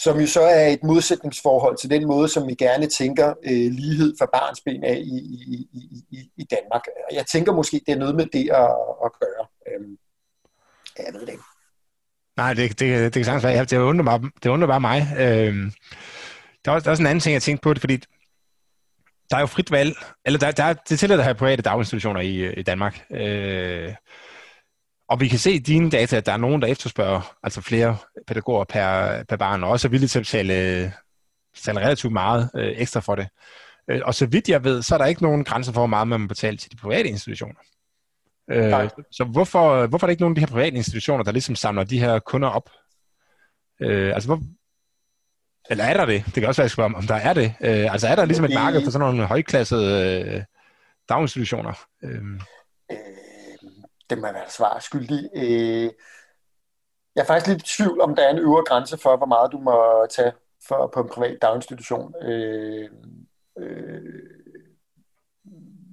[0.03, 4.15] som jo så er et modsætningsforhold til den måde, som vi gerne tænker øh, lighed
[4.19, 5.17] for barns ben af i,
[5.53, 6.81] i, i, i, i Danmark.
[7.11, 8.71] Jeg tænker måske, det er noget med det at,
[9.05, 9.45] at gøre.
[9.67, 9.97] Øhm,
[10.97, 11.54] Jeg ved det ikke.
[12.37, 13.65] Nej, det, det, det kan sagtens være.
[13.65, 15.07] Det undrer, mig, det undrer bare mig.
[15.19, 15.71] Øh,
[16.65, 17.97] der, er også, der er også en anden ting, jeg tænkte på det, fordi
[19.29, 22.21] der er jo frit valg, eller der, der er, det tillader at have private daginstitutioner
[22.21, 23.05] i, øh, i Danmark.
[23.11, 23.93] Øh,
[25.09, 27.97] og vi kan se i dine data, at der er nogen, der efterspørger altså flere
[28.27, 30.91] pædagoger per, per barn, og også er villige til at betale, øh,
[31.53, 33.27] betale relativt meget øh, ekstra for det.
[33.89, 36.07] Øh, og så vidt jeg ved, så er der ikke nogen grænser for, hvor meget
[36.07, 37.59] man må betale til de private institutioner.
[38.51, 41.55] Øh, så hvorfor, hvorfor er der ikke nogen af de her private institutioner, der ligesom
[41.55, 42.69] samler de her kunder op?
[43.81, 44.39] Øh, altså, hvor,
[45.69, 46.25] eller er der det?
[46.25, 47.53] Det kan også være, jeg om, om der er det.
[47.61, 50.43] Øh, altså, er der ligesom et marked for sådan nogle højklassede øh,
[51.09, 51.73] daginstitutioner?
[52.03, 52.21] Øh.
[52.91, 52.97] Øh,
[54.09, 55.29] det må være svar skyldig.
[55.35, 55.89] Øh,
[57.15, 59.51] jeg er faktisk lidt i tvivl, om der er en øvre grænse for, hvor meget
[59.51, 60.31] du må tage
[60.67, 62.13] for, på en privat daginstitution.
[62.21, 62.89] Øh,
[63.59, 64.01] øh,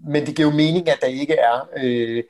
[0.07, 1.69] men det giver jo mening, at der ikke er.
[1.77, 2.25] Øh,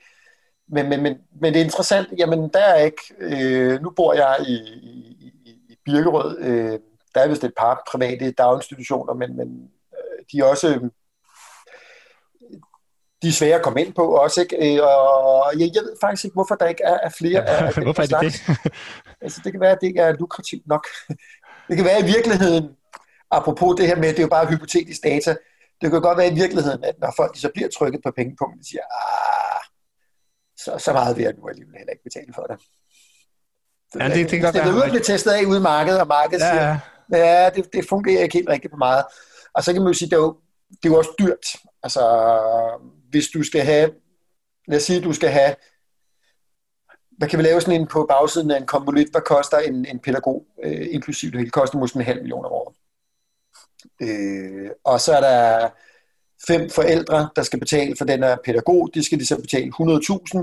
[0.72, 4.36] men, men, men, men det er interessant, jamen der er ikke, øh, nu bor jeg
[4.48, 6.78] i, i, i Birkerød, øh,
[7.14, 10.90] der er vist et par private daginstitutioner, men, men øh, de er også
[13.22, 14.56] de er svære at komme ind på også, ikke?
[14.56, 17.66] Øh, og jeg, jeg ved faktisk ikke, hvorfor der ikke er, er flere ja, af,
[17.66, 18.72] af Hvorfor er det det?
[19.20, 20.86] altså, det kan være, at det ikke er lukrativt nok.
[21.68, 22.76] det kan være i virkeligheden,
[23.30, 25.36] apropos det her med, det er jo bare hypotetisk data,
[25.80, 28.68] det kan godt være i virkeligheden, at når folk så bliver trykket på pengepunkten, de
[28.68, 29.62] siger, ah,
[30.64, 32.56] så, så meget vil jeg nu alligevel heller ikke betale for det.
[34.00, 34.82] Ja, det, det kan godt være.
[34.82, 36.78] Det bliver testet af ude i markedet, og markedet ja, siger,
[37.12, 39.04] ja, det, det fungerer ikke helt rigtigt på meget.
[39.54, 40.36] Og så kan man jo sige, det er jo,
[40.68, 41.46] det er jo også dyrt.
[41.82, 42.02] Altså,
[43.10, 43.90] hvis du skal have,
[44.68, 45.54] lad os sige, du skal have,
[47.18, 49.98] hvad kan vi lave sådan en på bagsiden af en konvolut, hvad koster en, en
[49.98, 52.76] pædagog, øh, inklusiv det hele, koster måske en halv million om året.
[54.02, 55.68] Øh, og så er der
[56.46, 60.38] fem forældre, der skal betale for den her pædagog, de skal så betale 100.000,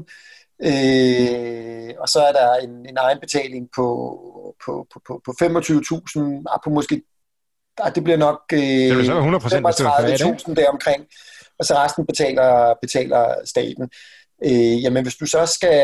[0.64, 3.86] øh, og så er der en, en egenbetaling på,
[4.66, 7.02] på, på, på, på 25.000, ah, på måske,
[7.78, 9.06] ah, det bliver nok øh, det er
[10.48, 11.06] 35.000 deromkring,
[11.60, 13.90] og så resten betaler, betaler staten.
[14.46, 15.80] Øh, jamen hvis du så skal,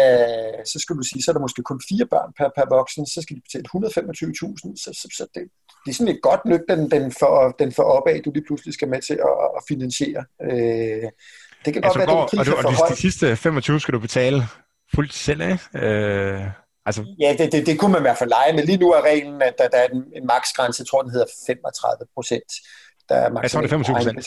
[0.65, 3.21] så skal du sige, så er der måske kun fire børn per, per voksen, så
[3.21, 5.43] skal de betale 125.000, så, så, så det,
[5.83, 8.73] det er sådan et godt nyk, den, den, for, den for opad, du lige pludselig
[8.73, 10.23] skal med til at, at finansiere.
[10.41, 11.07] Øh,
[11.65, 13.93] det kan godt altså, være, den pris og, du, og de, de sidste 25 skal
[13.93, 14.43] du betale
[14.95, 15.87] fuldt selv, ikke?
[15.87, 16.41] Øh,
[16.85, 17.01] altså...
[17.19, 19.41] Ja, det, det, det kunne man i hvert fald lege, men lige nu er reglen,
[19.41, 22.51] at der, der er en, en maksgrænse, jeg tror den hedder 35 procent.
[23.09, 24.25] Der er jeg tror, det er 25 procent.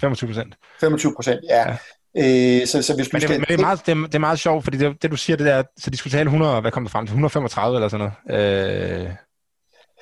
[0.00, 0.54] 25 procent.
[0.80, 1.68] 25 procent, ja.
[1.68, 1.76] ja.
[2.16, 3.40] Øh, så, så hvis men, det, skal...
[3.40, 5.36] men det, er meget, det, er, det er meget sjovt, fordi det, det du siger,
[5.36, 8.10] det der, så de skulle tale 100, hvad kom der frem til, 135 eller sådan
[8.26, 9.10] noget, øh,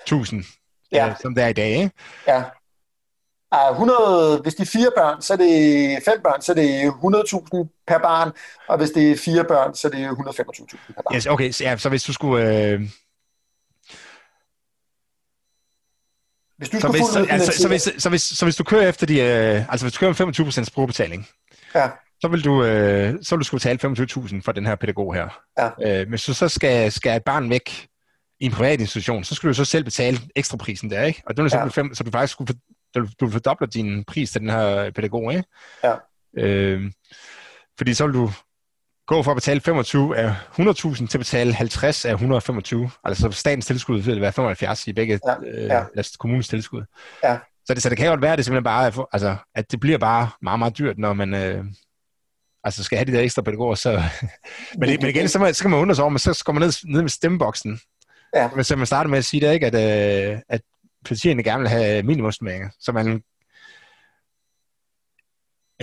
[0.02, 0.44] 1000,
[0.92, 1.08] ja.
[1.08, 1.90] øh, som det er i dag, ikke?
[2.26, 2.42] Ja.
[3.54, 6.90] Uh, 100, hvis de er fire børn, så er det fem børn, så er det
[6.90, 8.32] 100.000 per barn,
[8.68, 11.16] og hvis det er fire børn, så er det 125.000 per barn.
[11.16, 12.46] Yes, okay, så, ja, så hvis du skulle...
[12.46, 12.80] Øh...
[16.56, 19.06] Hvis du så, hvis, så, altså, så, hvis, så, hvis, så hvis du kører efter
[19.06, 21.28] de, øh, altså hvis du kører med 25% brugerbetaling,
[21.74, 21.90] ja.
[22.20, 25.40] så vil du, øh, så vil du skulle betale 25.000 for den her pædagog her.
[25.58, 26.00] Ja.
[26.00, 27.88] Øh, hvis du så skal, skal et barn væk
[28.40, 31.22] i en privat institution, så skal du så selv betale ekstra prisen der, ikke?
[31.26, 31.66] Og det er ja.
[31.66, 32.54] fem, så du faktisk skulle,
[32.94, 35.44] du, du fordobler din pris til den her pædagog, ikke?
[35.84, 35.94] Ja.
[36.38, 36.92] Øh,
[37.78, 38.30] fordi så vil du
[39.06, 42.90] gå for at betale 25 af 100.000 til at betale 50 af 125.
[43.04, 45.34] Altså statens tilskud vil være 75 i begge ja.
[45.46, 45.84] Øh, ja.
[45.96, 46.82] Altså kommunens tilskud.
[47.24, 47.38] Ja.
[47.66, 49.98] Så, det, så det kan godt være, at det simpelthen bare altså, at det bliver
[49.98, 51.64] bare meget, meget dyrt, når man øh,
[52.64, 53.74] altså skal have de der ekstra pædagoger.
[53.74, 53.90] Så,
[54.78, 56.52] men, det, men igen, så, man, så kan man undre sig over, men så går
[56.52, 57.80] man ned, ned med stemmeboksen.
[58.34, 58.50] Ja.
[58.54, 59.74] Men så man starter med at sige det, ikke, at,
[60.34, 60.60] øh, at
[61.04, 62.68] partierne gerne vil have minimumsmængder.
[62.80, 63.22] Så man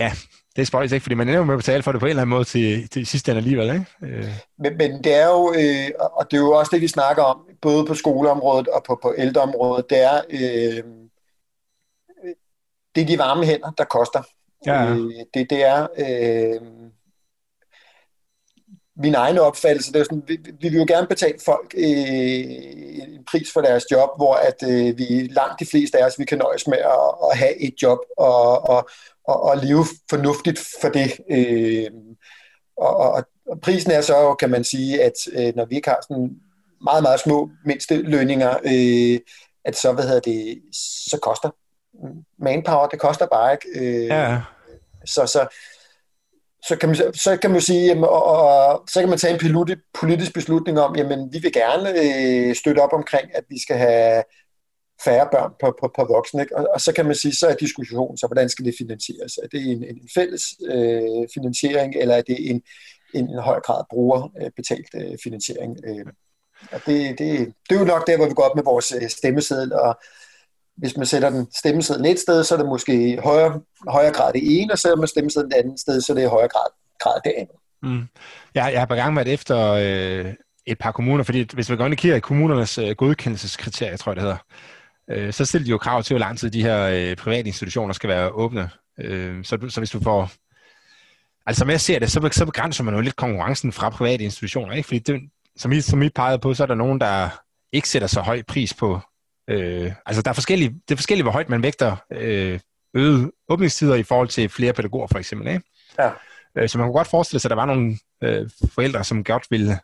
[0.00, 0.12] ja,
[0.56, 2.22] det er spøjs ikke, fordi man ender med at betale for det på en eller
[2.22, 3.86] anden måde til, til sidste ende alligevel, ikke?
[4.02, 4.24] Øh.
[4.58, 7.46] Men, men det er jo, øh, og det er jo også det, vi snakker om,
[7.62, 10.82] både på skoleområdet og på, på ældreområdet, det er, øh,
[12.94, 14.22] det er de varme hænder, der koster.
[14.66, 14.90] Ja.
[14.90, 16.60] Øh, det, det er øh,
[18.96, 22.40] min egen opfattelse, det er sådan, vi, vi vil jo gerne betale folk øh,
[23.14, 26.24] en pris for deres job, hvor at øh, vi langt de fleste af os, vi
[26.24, 28.88] kan nøjes med at, at have et job og, og,
[29.24, 31.20] og, og leve fornuftigt for det.
[31.30, 31.90] Øh,
[32.76, 35.98] og, og, og prisen er så, kan man sige, at øh, når vi ikke har
[36.08, 36.30] sådan
[36.84, 39.20] meget, meget små mindste lønninger, øh,
[39.64, 40.62] at så, hvad hedder det,
[41.10, 41.50] så koster
[42.38, 43.80] manpower, det koster bare ikke.
[43.80, 44.40] Øh, ja.
[45.04, 45.46] Så, så,
[46.68, 49.80] så kan man, så kan man sige, jamen, og, og, så kan man tage en
[49.94, 54.22] politisk beslutning om, jamen vi vil gerne øh, støtte op omkring, at vi skal have
[55.04, 56.42] færre børn på, på, på voksne.
[56.42, 56.56] Ikke?
[56.56, 59.36] Og, og så kan man sige, så er diskussionen, så hvordan skal det finansieres?
[59.42, 62.62] Er det en, en fælles øh, finansiering, eller er det en,
[63.14, 65.76] en, en høj grad brugerbetalt øh, finansiering.
[65.86, 66.06] Øh,
[66.72, 69.08] og det, det, det er jo nok der, hvor vi går op med vores øh,
[69.08, 70.00] stemmeseddel, og
[70.80, 74.32] hvis man sætter den stemmeseddel et sted, så er det måske i højere, højere grad
[74.32, 76.70] det ene, og sætter man stemmesedlen et andet sted, så er det i højere grad,
[77.00, 77.56] grad det andet.
[77.82, 78.08] Mm.
[78.54, 80.34] Jeg, jeg har på gang med efter øh,
[80.66, 84.12] et par kommuner, fordi hvis vi går ind og kigger i kommunernes øh, godkendelseskriterier, tror
[84.12, 84.38] jeg det hedder,
[85.10, 87.92] øh, så stiller de jo krav til, hvor lang tid de her øh, private institutioner
[87.92, 88.70] skal være åbne.
[89.00, 90.30] Øh, så, så hvis du får...
[91.46, 94.72] Altså som jeg ser det, så, så begrænser man jo lidt konkurrencen fra private institutioner,
[94.72, 94.86] ikke?
[94.86, 95.20] Fordi det,
[95.56, 97.28] som I, som I pegede på, så er der nogen, der
[97.72, 99.00] ikke sætter så høj pris på...
[99.50, 102.60] Øh, altså der er forskellige, det er forskelligt, hvor højt man vægter øh,
[102.94, 105.62] øget åbningstider i forhold til flere pædagoger, for eksempel, ikke?
[105.98, 106.10] Ja.
[106.58, 109.46] Øh, så man kunne godt forestille sig, at der var nogle øh, forældre, som godt
[109.50, 109.78] ville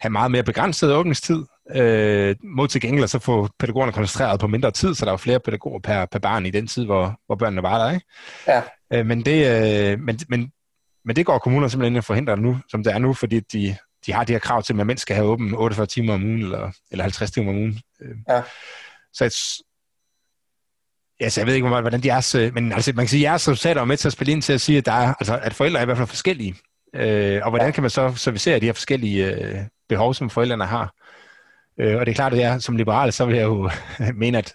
[0.00, 4.70] have meget mere begrænset åbningstid, øh, mod til gengæld så få pædagogerne koncentreret på mindre
[4.70, 7.62] tid, så der var flere pædagoger per, per barn i den tid, hvor, hvor børnene
[7.62, 7.94] var der.
[7.94, 8.06] Ikke?
[8.48, 8.62] Ja.
[8.92, 9.46] Øh, men, det,
[9.92, 10.52] øh, men, men,
[11.04, 13.76] men det går kommunerne simpelthen at forhindre nu, som det er nu, fordi de,
[14.06, 16.42] de har de her krav til, at man skal have åben 48 timer om ugen,
[16.42, 17.80] eller, eller 50 timer om ugen.
[18.02, 18.42] Øh, ja.
[19.12, 19.64] Så et,
[21.20, 23.80] Altså, jeg ved ikke, hvordan de er, men altså, man kan sige, at jeres resultater
[23.80, 25.78] er med til at spille ind til at sige, at, der er, altså, at forældre
[25.80, 26.54] er i hvert fald forskellige.
[26.94, 27.70] Øh, og hvordan ja.
[27.70, 30.94] kan man så servicere de her forskellige øh, behov, som forældrene har?
[31.80, 33.70] Øh, og det er klart, at jeg som liberal, så vil jeg jo
[34.22, 34.54] mene, at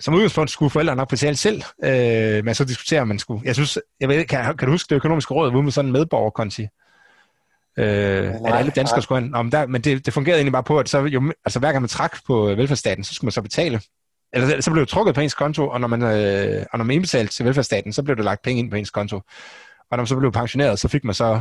[0.00, 3.42] som udgangspunkt skulle forældrene nok betale selv, øh, men så diskuterer man skulle.
[3.44, 5.92] Jeg synes, jeg ved, kan, kan du huske det økonomiske råd, hvor med sådan en
[5.92, 6.66] medborgerkonti?
[7.78, 10.62] Øh, nej, at alle danskere skulle have, men, der, men det, det fungerede egentlig bare
[10.62, 13.42] på, at så jo, altså, hver gang man trak på velfærdsstaten, så skulle man så
[13.42, 13.80] betale
[14.32, 16.94] eller så blev det trukket på ens konto, og når man, øh, og når man
[16.94, 19.16] indbetalte til velfærdsstaten, så blev der lagt penge ind på ens konto.
[19.16, 19.22] Og
[19.90, 21.40] når man så blev pensioneret, så fik man så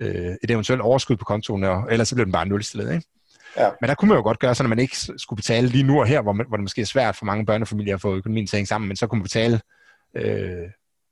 [0.00, 2.94] øh, et eventuelt overskud på kontoen, og ellers så blev den bare nulstillet.
[2.94, 3.06] Ikke?
[3.56, 3.70] Ja.
[3.80, 6.00] Men der kunne man jo godt gøre, så at man ikke skulle betale lige nu
[6.00, 8.46] og her, hvor, man, hvor det måske er svært for mange børnefamilier at få økonomien
[8.46, 9.60] til at hænge sammen, men så kunne man betale
[10.16, 10.68] øh,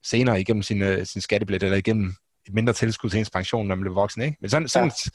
[0.07, 2.15] senere igennem sin, øh, sin skattebillet, eller igennem
[2.47, 4.23] et mindre tilskud til ens pension, når man bliver voksen.
[4.23, 4.37] Ikke?
[4.41, 5.11] Men sådan, sådan, ja.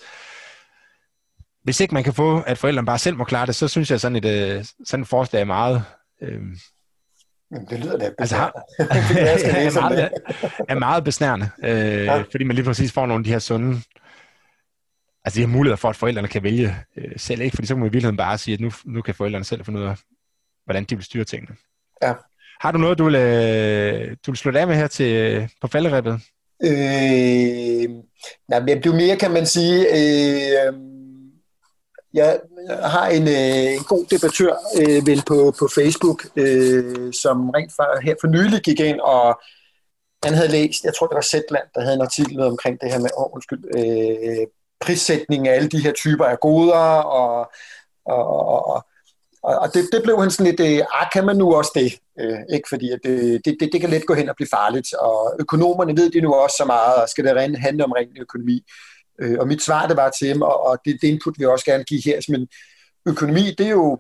[1.63, 3.99] hvis ikke man kan få, at forældrene bare selv må klare det, så synes jeg,
[3.99, 5.85] sådan et, øh, sådan et forslag er meget
[6.21, 6.57] Øhm,
[7.69, 8.47] det lyder da altså, har,
[8.79, 10.11] er, meget,
[10.69, 12.21] er meget besnærende, øh, ja.
[12.21, 13.81] fordi man lige præcis får nogle af de her sunde,
[15.25, 17.55] altså de her muligheder for, at forældrene kan vælge øh, selv, ikke?
[17.55, 19.79] fordi så kan man i virkeligheden bare sige, at nu, nu kan forældrene selv finde
[19.79, 19.97] ud af,
[20.65, 21.55] hvordan de vil styre tingene.
[22.01, 22.13] Ja.
[22.61, 26.21] Har du noget, du vil, øh, du vil slutte af med her til, på falderæbet?
[26.63, 27.89] Øh,
[28.47, 30.73] nej, men det er mere, kan man sige, øh,
[32.13, 32.39] jeg
[32.69, 38.01] har en, øh, en god debattør øh, vel på, på Facebook, øh, som rent for,
[38.01, 39.41] her for nylig gik ind, og
[40.23, 42.99] han havde læst, jeg tror det var Zetland, der havde en artikel omkring det her
[42.99, 44.47] med, oh, undskyld, øh,
[44.79, 47.51] prissætning af alle de her typer af goder, og,
[48.05, 48.85] og, og, og
[49.73, 51.99] det, det blev han sådan lidt, øh, ah, kan man nu også det?
[52.19, 54.93] Øh, ikke fordi, at det, det, det, det kan let gå hen og blive farligt,
[54.93, 58.63] og økonomerne ved det nu også så meget, og skal det handle om ren økonomi.
[59.21, 61.51] Øh, og mit svar det var til dem, og, og det, det input vil jeg
[61.51, 62.47] også gerne give her, men
[63.05, 63.99] økonomi, det er jo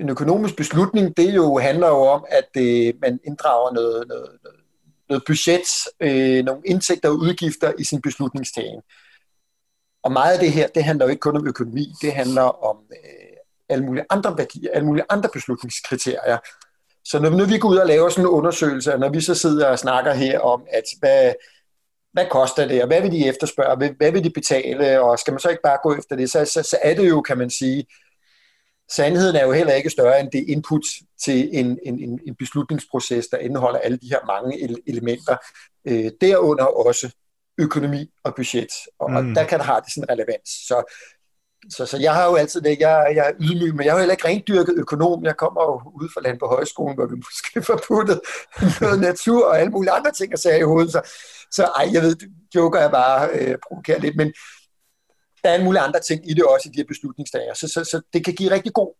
[0.00, 4.60] en økonomisk beslutning, det jo handler jo om, at øh, man inddrager noget, noget, noget,
[5.08, 5.68] noget budget,
[6.00, 8.80] øh, nogle indtægter og udgifter i sin beslutningstagen.
[10.02, 12.76] Og meget af det her, det handler jo ikke kun om økonomi, det handler om
[12.90, 13.21] øh,
[13.72, 16.38] alle mulige andre værdier, alle mulige andre beslutningskriterier.
[17.04, 19.34] Så når, når vi går ud og laver sådan en undersøgelse, og når vi så
[19.34, 21.32] sidder og snakker her om, at hvad,
[22.12, 25.32] hvad koster det, og hvad vil de efterspørge, hvad, hvad vil de betale, og skal
[25.32, 27.50] man så ikke bare gå efter det, så, så, så er det jo, kan man
[27.50, 27.86] sige,
[28.90, 30.82] sandheden er jo heller ikke større end det input
[31.24, 35.36] til en, en, en beslutningsproces, der indeholder alle de her mange elementer,
[35.88, 37.14] øh, derunder også
[37.58, 39.16] økonomi og budget, og, mm.
[39.16, 40.48] og der kan det have det sådan relevans.
[40.48, 40.94] Så
[41.70, 44.02] så, så jeg har jo altid det, jeg, jeg er ydmyg, men jeg har jo
[44.02, 45.24] heller ikke rendyrket økonom.
[45.24, 48.20] Jeg kommer jo ud fra land på højskolen, hvor vi måske får puttet
[48.80, 50.92] noget natur og alle mulige andre ting at sige i hovedet.
[50.92, 51.00] Så,
[51.50, 52.16] så ej, jeg ved,
[52.54, 54.32] joker jeg bare øh, provokerer lidt, men
[55.42, 57.54] der er en mulige andre ting i det også i de her beslutningsdager.
[57.54, 58.94] Så, så, så det kan give rigtig god...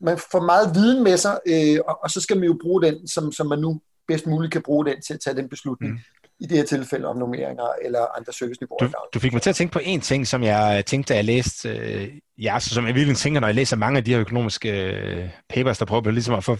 [0.00, 3.08] Man får meget viden med sig, øh, og, og så skal man jo bruge den,
[3.08, 5.92] som, som man nu bedst muligt kan bruge den til at tage den beslutning.
[5.92, 5.98] Mm
[6.40, 8.78] i det her tilfælde om normeringer eller andre serviceniveauer.
[8.78, 11.24] Du, du fik mig til at tænke på en ting, som jeg tænkte, da jeg
[11.24, 12.08] læste øh,
[12.38, 15.28] ja, så som jeg virkelig tænker, når jeg læser mange af de her økonomiske øh,
[15.48, 16.56] papers, der prøver ligesom at få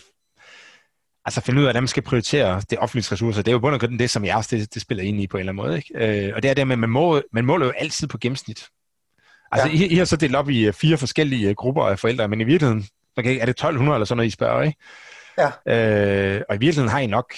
[1.24, 3.42] altså finde ud af, at man skal prioritere det offentlige ressourcer.
[3.42, 5.26] Det er jo bund og grund det, som jeg også det, det spiller ind i
[5.26, 5.76] på en eller anden måde.
[5.76, 6.26] Ikke?
[6.26, 8.66] Øh, og det er det med, at man, må, man måler jo altid på gennemsnit.
[9.52, 9.74] Altså, ja.
[9.74, 12.40] I, I har så delt op i øh, fire forskellige øh, grupper af forældre, men
[12.40, 14.78] i virkeligheden, er det 1200 eller sådan noget, I spørger, ikke?
[15.66, 16.34] Ja.
[16.36, 17.34] Øh, og i virkeligheden har I nok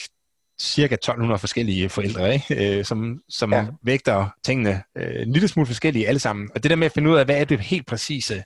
[0.61, 2.79] cirka 1200 forskellige forældre, ikke?
[2.79, 3.67] Øh, som, som ja.
[3.83, 6.51] vægter tingene øh, en lille smule forskellige alle sammen.
[6.55, 8.45] Og det der med at finde ud af, hvad er det helt præcise,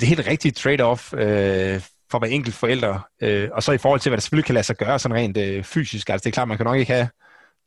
[0.00, 4.10] det helt rigtige trade-off øh, for hver enkelt forældre, øh, og så i forhold til,
[4.10, 6.10] hvad der selvfølgelig kan lade sig gøre sådan rent øh, fysisk.
[6.10, 7.08] Altså det er klart, man kan nok ikke have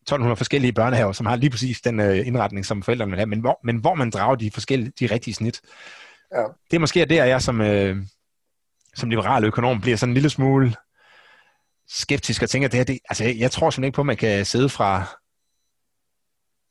[0.01, 3.39] 1200 forskellige børnehaver, som har lige præcis den øh, indretning, som forældrene vil have, men
[3.39, 5.61] hvor, men hvor man drager de forskellige, de rigtige snit.
[6.35, 6.43] Ja.
[6.71, 7.97] Det er måske der, jeg som, øh,
[8.95, 10.75] som liberal økonom bliver sådan en lille smule
[11.89, 14.05] skeptisk og tænker, at det her, det, altså, jeg, jeg tror simpelthen ikke på, at
[14.05, 15.05] man kan sidde fra...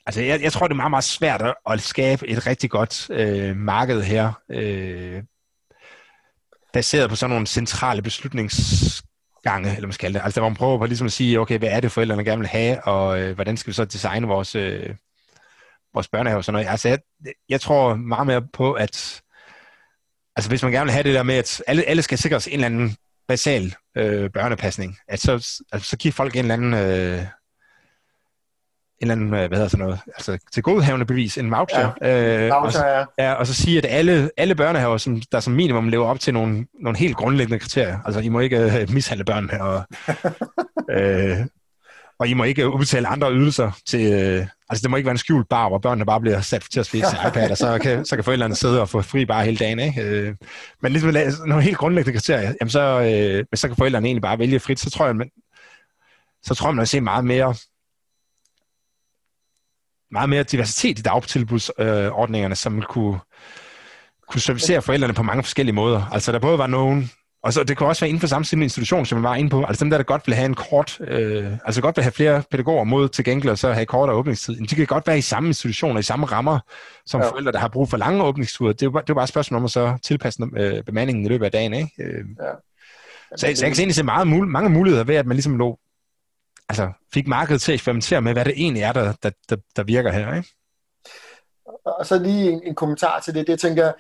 [0.07, 3.11] Altså, jeg, jeg tror, det er meget, meget svært at, at skabe et rigtig godt
[3.11, 5.23] øh, marked her, øh,
[6.73, 10.21] baseret på sådan nogle centrale beslutningsgange, eller man skal det.
[10.25, 12.49] Altså, hvor man prøver på ligesom at sige, okay, hvad er det, forældrene gerne vil
[12.49, 14.95] have, og øh, hvordan skal vi så designe vores, øh,
[15.95, 16.71] vores børnehave og sådan noget.
[16.71, 16.99] Altså, jeg,
[17.49, 19.23] jeg tror meget mere på, at
[20.37, 22.53] altså, hvis man gerne vil have det der med, at alle, alle skal sikres en
[22.53, 22.97] eller anden
[23.29, 25.33] basal øh, børnepasning, at så,
[25.73, 27.27] altså, så giver folk en eller anden, øh, en
[29.01, 31.91] eller anden, øh, hvad hedder sådan noget, altså til godhavende bevis, en voucher.
[32.03, 33.25] Ja, øh, voucher, og, ja.
[33.25, 33.33] ja.
[33.33, 36.67] Og så sige, at alle, alle børnehaver, som, der som minimum lever op til nogle,
[36.81, 39.83] nogle helt grundlæggende kriterier, altså I må ikke øh, mishandle børn, og,
[40.97, 41.47] øh,
[42.19, 45.19] og I må ikke udbetale andre ydelser til, øh, altså det må ikke være en
[45.19, 48.17] skjult bar, hvor børnene bare bliver sat til at spise iPad, og så kan, så
[48.17, 50.03] kan forældrene sidde og få fri bar hele dagen, ikke?
[50.03, 50.35] Øh,
[50.83, 51.15] men ligesom
[51.47, 54.91] nogle helt grundlæggende kriterier, jamen så, øh, så kan forældrene egentlig bare vælge frit, så
[54.91, 55.31] tror jeg, man,
[56.43, 57.55] så tror jeg, man vil se meget mere
[60.11, 63.19] meget mere diversitet i dagtilbudsordningerne, som kunne,
[64.29, 66.03] kunne servicere forældrene på mange forskellige måder.
[66.13, 67.11] Altså der både var nogen,
[67.45, 69.65] og så det kan også være inden for samme institution, som man var inde på.
[69.65, 72.43] Altså dem der, der godt vil have en kort, øh, altså godt vil have flere
[72.51, 74.57] pædagoger mod til gengæld, og så have kortere åbningstid.
[74.57, 76.59] De kan godt være i samme institutioner, i samme rammer,
[77.07, 77.29] som ja.
[77.29, 78.73] forældre, der har brug for lange åbningsture.
[78.73, 81.25] Det er jo bare, det er bare et spørgsmål om at så tilpasse øh, bemandingen
[81.25, 81.75] i løbet af dagen.
[81.75, 81.91] Ikke?
[81.99, 82.25] Øh.
[82.41, 82.53] Ja.
[83.37, 85.79] Så, så jeg kan egentlig se meget, mange muligheder ved, at man ligesom lå,
[86.69, 89.83] altså, fik markedet til at eksperimentere med, hvad det egentlig er, der, der, der, der
[89.83, 90.35] virker her.
[90.35, 90.49] Ikke?
[91.85, 93.47] Og så lige en, en kommentar til det.
[93.47, 93.93] Det tænker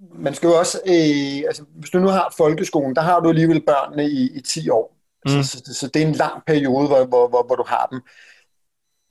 [0.00, 3.62] man skal jo også, øh, altså hvis du nu har folkeskolen, der har du alligevel
[3.66, 4.96] børnene i, i 10 år.
[5.26, 5.30] Mm.
[5.30, 8.00] Så, så, så det er en lang periode, hvor, hvor, hvor, hvor du har dem.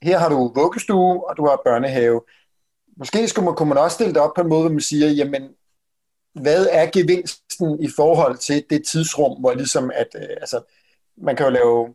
[0.02, 2.22] Her har du vuggestue, og du har børnehave.
[2.96, 5.08] Måske skulle man, kunne man også stille det op på en måde, hvor man siger,
[5.08, 5.48] jamen,
[6.34, 10.60] hvad er gevinsten i forhold til det tidsrum, hvor ligesom at, øh, altså,
[11.16, 11.94] man kan jo lave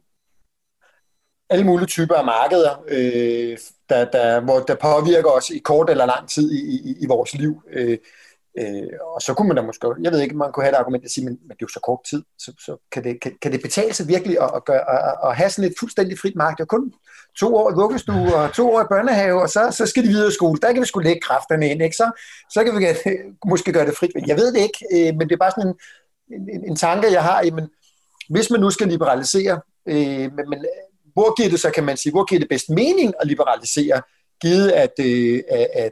[1.49, 3.57] alle mulige typer af markeder, øh,
[3.89, 7.33] der, der, hvor der påvirker os i kort eller lang tid i, i, i vores
[7.33, 7.61] liv.
[7.71, 7.97] Øh,
[8.59, 11.05] Øh, og så kunne man da måske, jeg ved ikke, man kunne have et argument
[11.05, 13.31] at sige, men, men det er jo så kort tid, så, så kan, det, kan,
[13.41, 16.35] kan det betale sig virkelig at, at, gøre, at, at have sådan et fuldstændig frit
[16.35, 16.61] marked?
[16.61, 16.93] og kun
[17.39, 20.27] to år i vuggestue og to år i børnehave, og så, så skal de videre
[20.27, 20.59] i skole.
[20.61, 21.95] Der kan vi skulle lægge kræfterne ind, ikke?
[21.95, 22.11] Så,
[22.53, 22.85] så kan vi
[23.45, 24.11] måske gøre det frit.
[24.27, 25.73] Jeg ved det ikke, øh, men det er bare sådan
[26.31, 27.43] en, en, en tanke, jeg har.
[27.43, 27.67] Jamen,
[28.29, 30.65] hvis man nu skal liberalisere, øh, men, men
[31.13, 34.01] hvor giver det så, kan man sige, hvor giver det bedst mening at liberalisere,
[34.41, 35.91] givet at, øh, at, at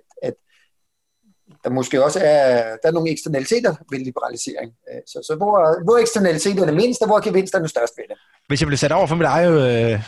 [1.64, 4.72] der måske også er, der er nogle eksternaliteter ved liberalisering.
[4.89, 8.18] Øh, så, så hvor, hvor eksternaliteterne er mindst, og hvor gevinsterne er størst ved det.
[8.47, 9.91] Hvis jeg bliver sat over for mit eget...
[9.93, 10.03] Øh,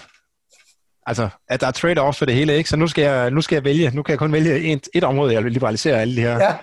[1.05, 2.69] altså, at der er trade-off for det hele, ikke?
[2.69, 3.91] Så nu skal jeg, nu skal jeg vælge.
[3.93, 6.39] Nu kan jeg kun vælge et, et område, jeg vil liberalisere alle de her.
[6.39, 6.55] Ja.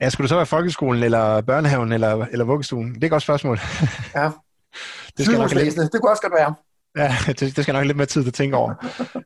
[0.00, 2.94] ja, skulle det så være folkeskolen, eller børnehaven, eller, eller vuggestuen?
[2.94, 3.60] Det er et godt spørgsmål.
[4.14, 4.30] ja.
[5.16, 5.76] det, skal nok lidt...
[5.76, 6.54] det kunne også godt være.
[6.96, 8.74] Ja, det, det skal nok lidt mere tid at tænke over.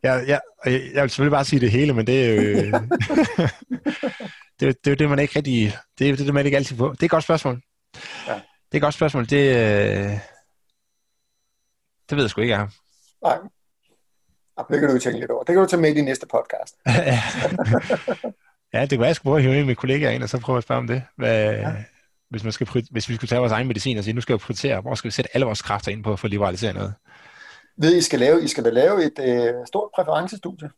[0.02, 2.72] Jeg, jeg, jeg vil selvfølgelig bare sige det hele, men det er jo...
[4.60, 5.76] det, det er jo det, man ikke rigtig...
[5.98, 6.92] Det er det, man ikke altid får.
[6.92, 7.62] Det er et godt spørgsmål.
[8.26, 8.32] Ja.
[8.32, 9.24] Det er et godt spørgsmål.
[9.30, 10.10] Det, øh,
[12.10, 12.68] det ved jeg sgu ikke, jeg.
[13.22, 13.38] Nej.
[14.70, 15.42] Det kan du tænke lidt over.
[15.42, 16.76] Det kan du tage med i din næste podcast.
[18.74, 20.40] ja, det kan være, jeg skulle prøve at hive en med kollegaer ind, og så
[20.40, 21.02] prøve at spørge om det.
[21.16, 21.74] Hvad, ja.
[22.30, 24.38] hvis, man skal, hvis vi skulle tage vores egen medicin og sige, nu skal vi
[24.38, 26.94] prioritere, hvor skal vi sætte alle vores kræfter ind på at få liberaliseret noget?
[27.78, 30.70] Ved I skal lave, I skal da lave et øh, stort præferencestudie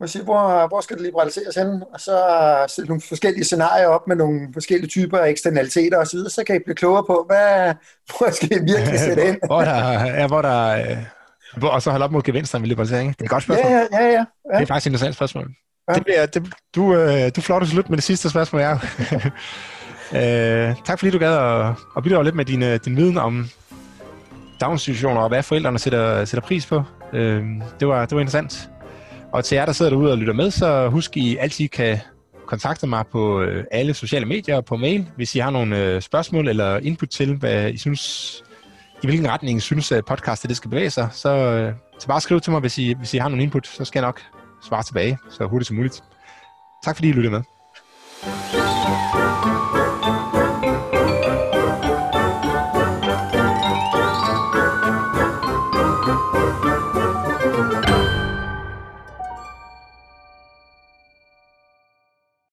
[0.00, 1.82] man siger, hvor, hvor skal det liberaliseres hen?
[1.94, 2.16] Og så
[2.68, 6.58] sætte nogle forskellige scenarier op med nogle forskellige typer af eksternaliteter osv., så kan I
[6.64, 7.74] blive klogere på, hvad,
[8.08, 9.38] hvor skal I virkelig sætte ind?
[9.46, 10.96] hvor der, ja, hvor der, øh,
[11.56, 13.12] hvor, og så holde op mod gevinsterne ved liberalisering.
[13.12, 13.72] Det er et godt spørgsmål.
[13.72, 14.12] Ja, ja, ja.
[14.12, 14.24] ja.
[14.58, 15.50] Det er faktisk et interessant spørgsmål.
[15.88, 15.94] Ja.
[15.94, 18.78] Det bliver, det, du, øh, du flot slut med det sidste spørgsmål, jeg
[20.70, 23.48] øh, Tak fordi du gad at, at bidrage lidt med din, øh, din viden om
[24.60, 26.82] daginstitutioner og hvad forældrene sætter, sætter pris på.
[27.12, 27.44] Øh,
[27.80, 28.70] det, var, det var interessant.
[29.32, 31.98] Og til jer, der sidder derude og lytter med, så husk, I altid kan
[32.46, 36.02] kontakte mig på øh, alle sociale medier og på mail, hvis I har nogle øh,
[36.02, 38.42] spørgsmål eller input til, hvad I synes,
[39.02, 41.08] i hvilken retning I synes, at podcastet det skal bevæge sig.
[41.12, 44.00] Så, så bare skriv til mig, hvis I, hvis I har nogle input, så skal
[44.00, 44.20] jeg nok
[44.64, 46.02] svare tilbage så hurtigt som muligt.
[46.84, 47.42] Tak fordi I lyttede med.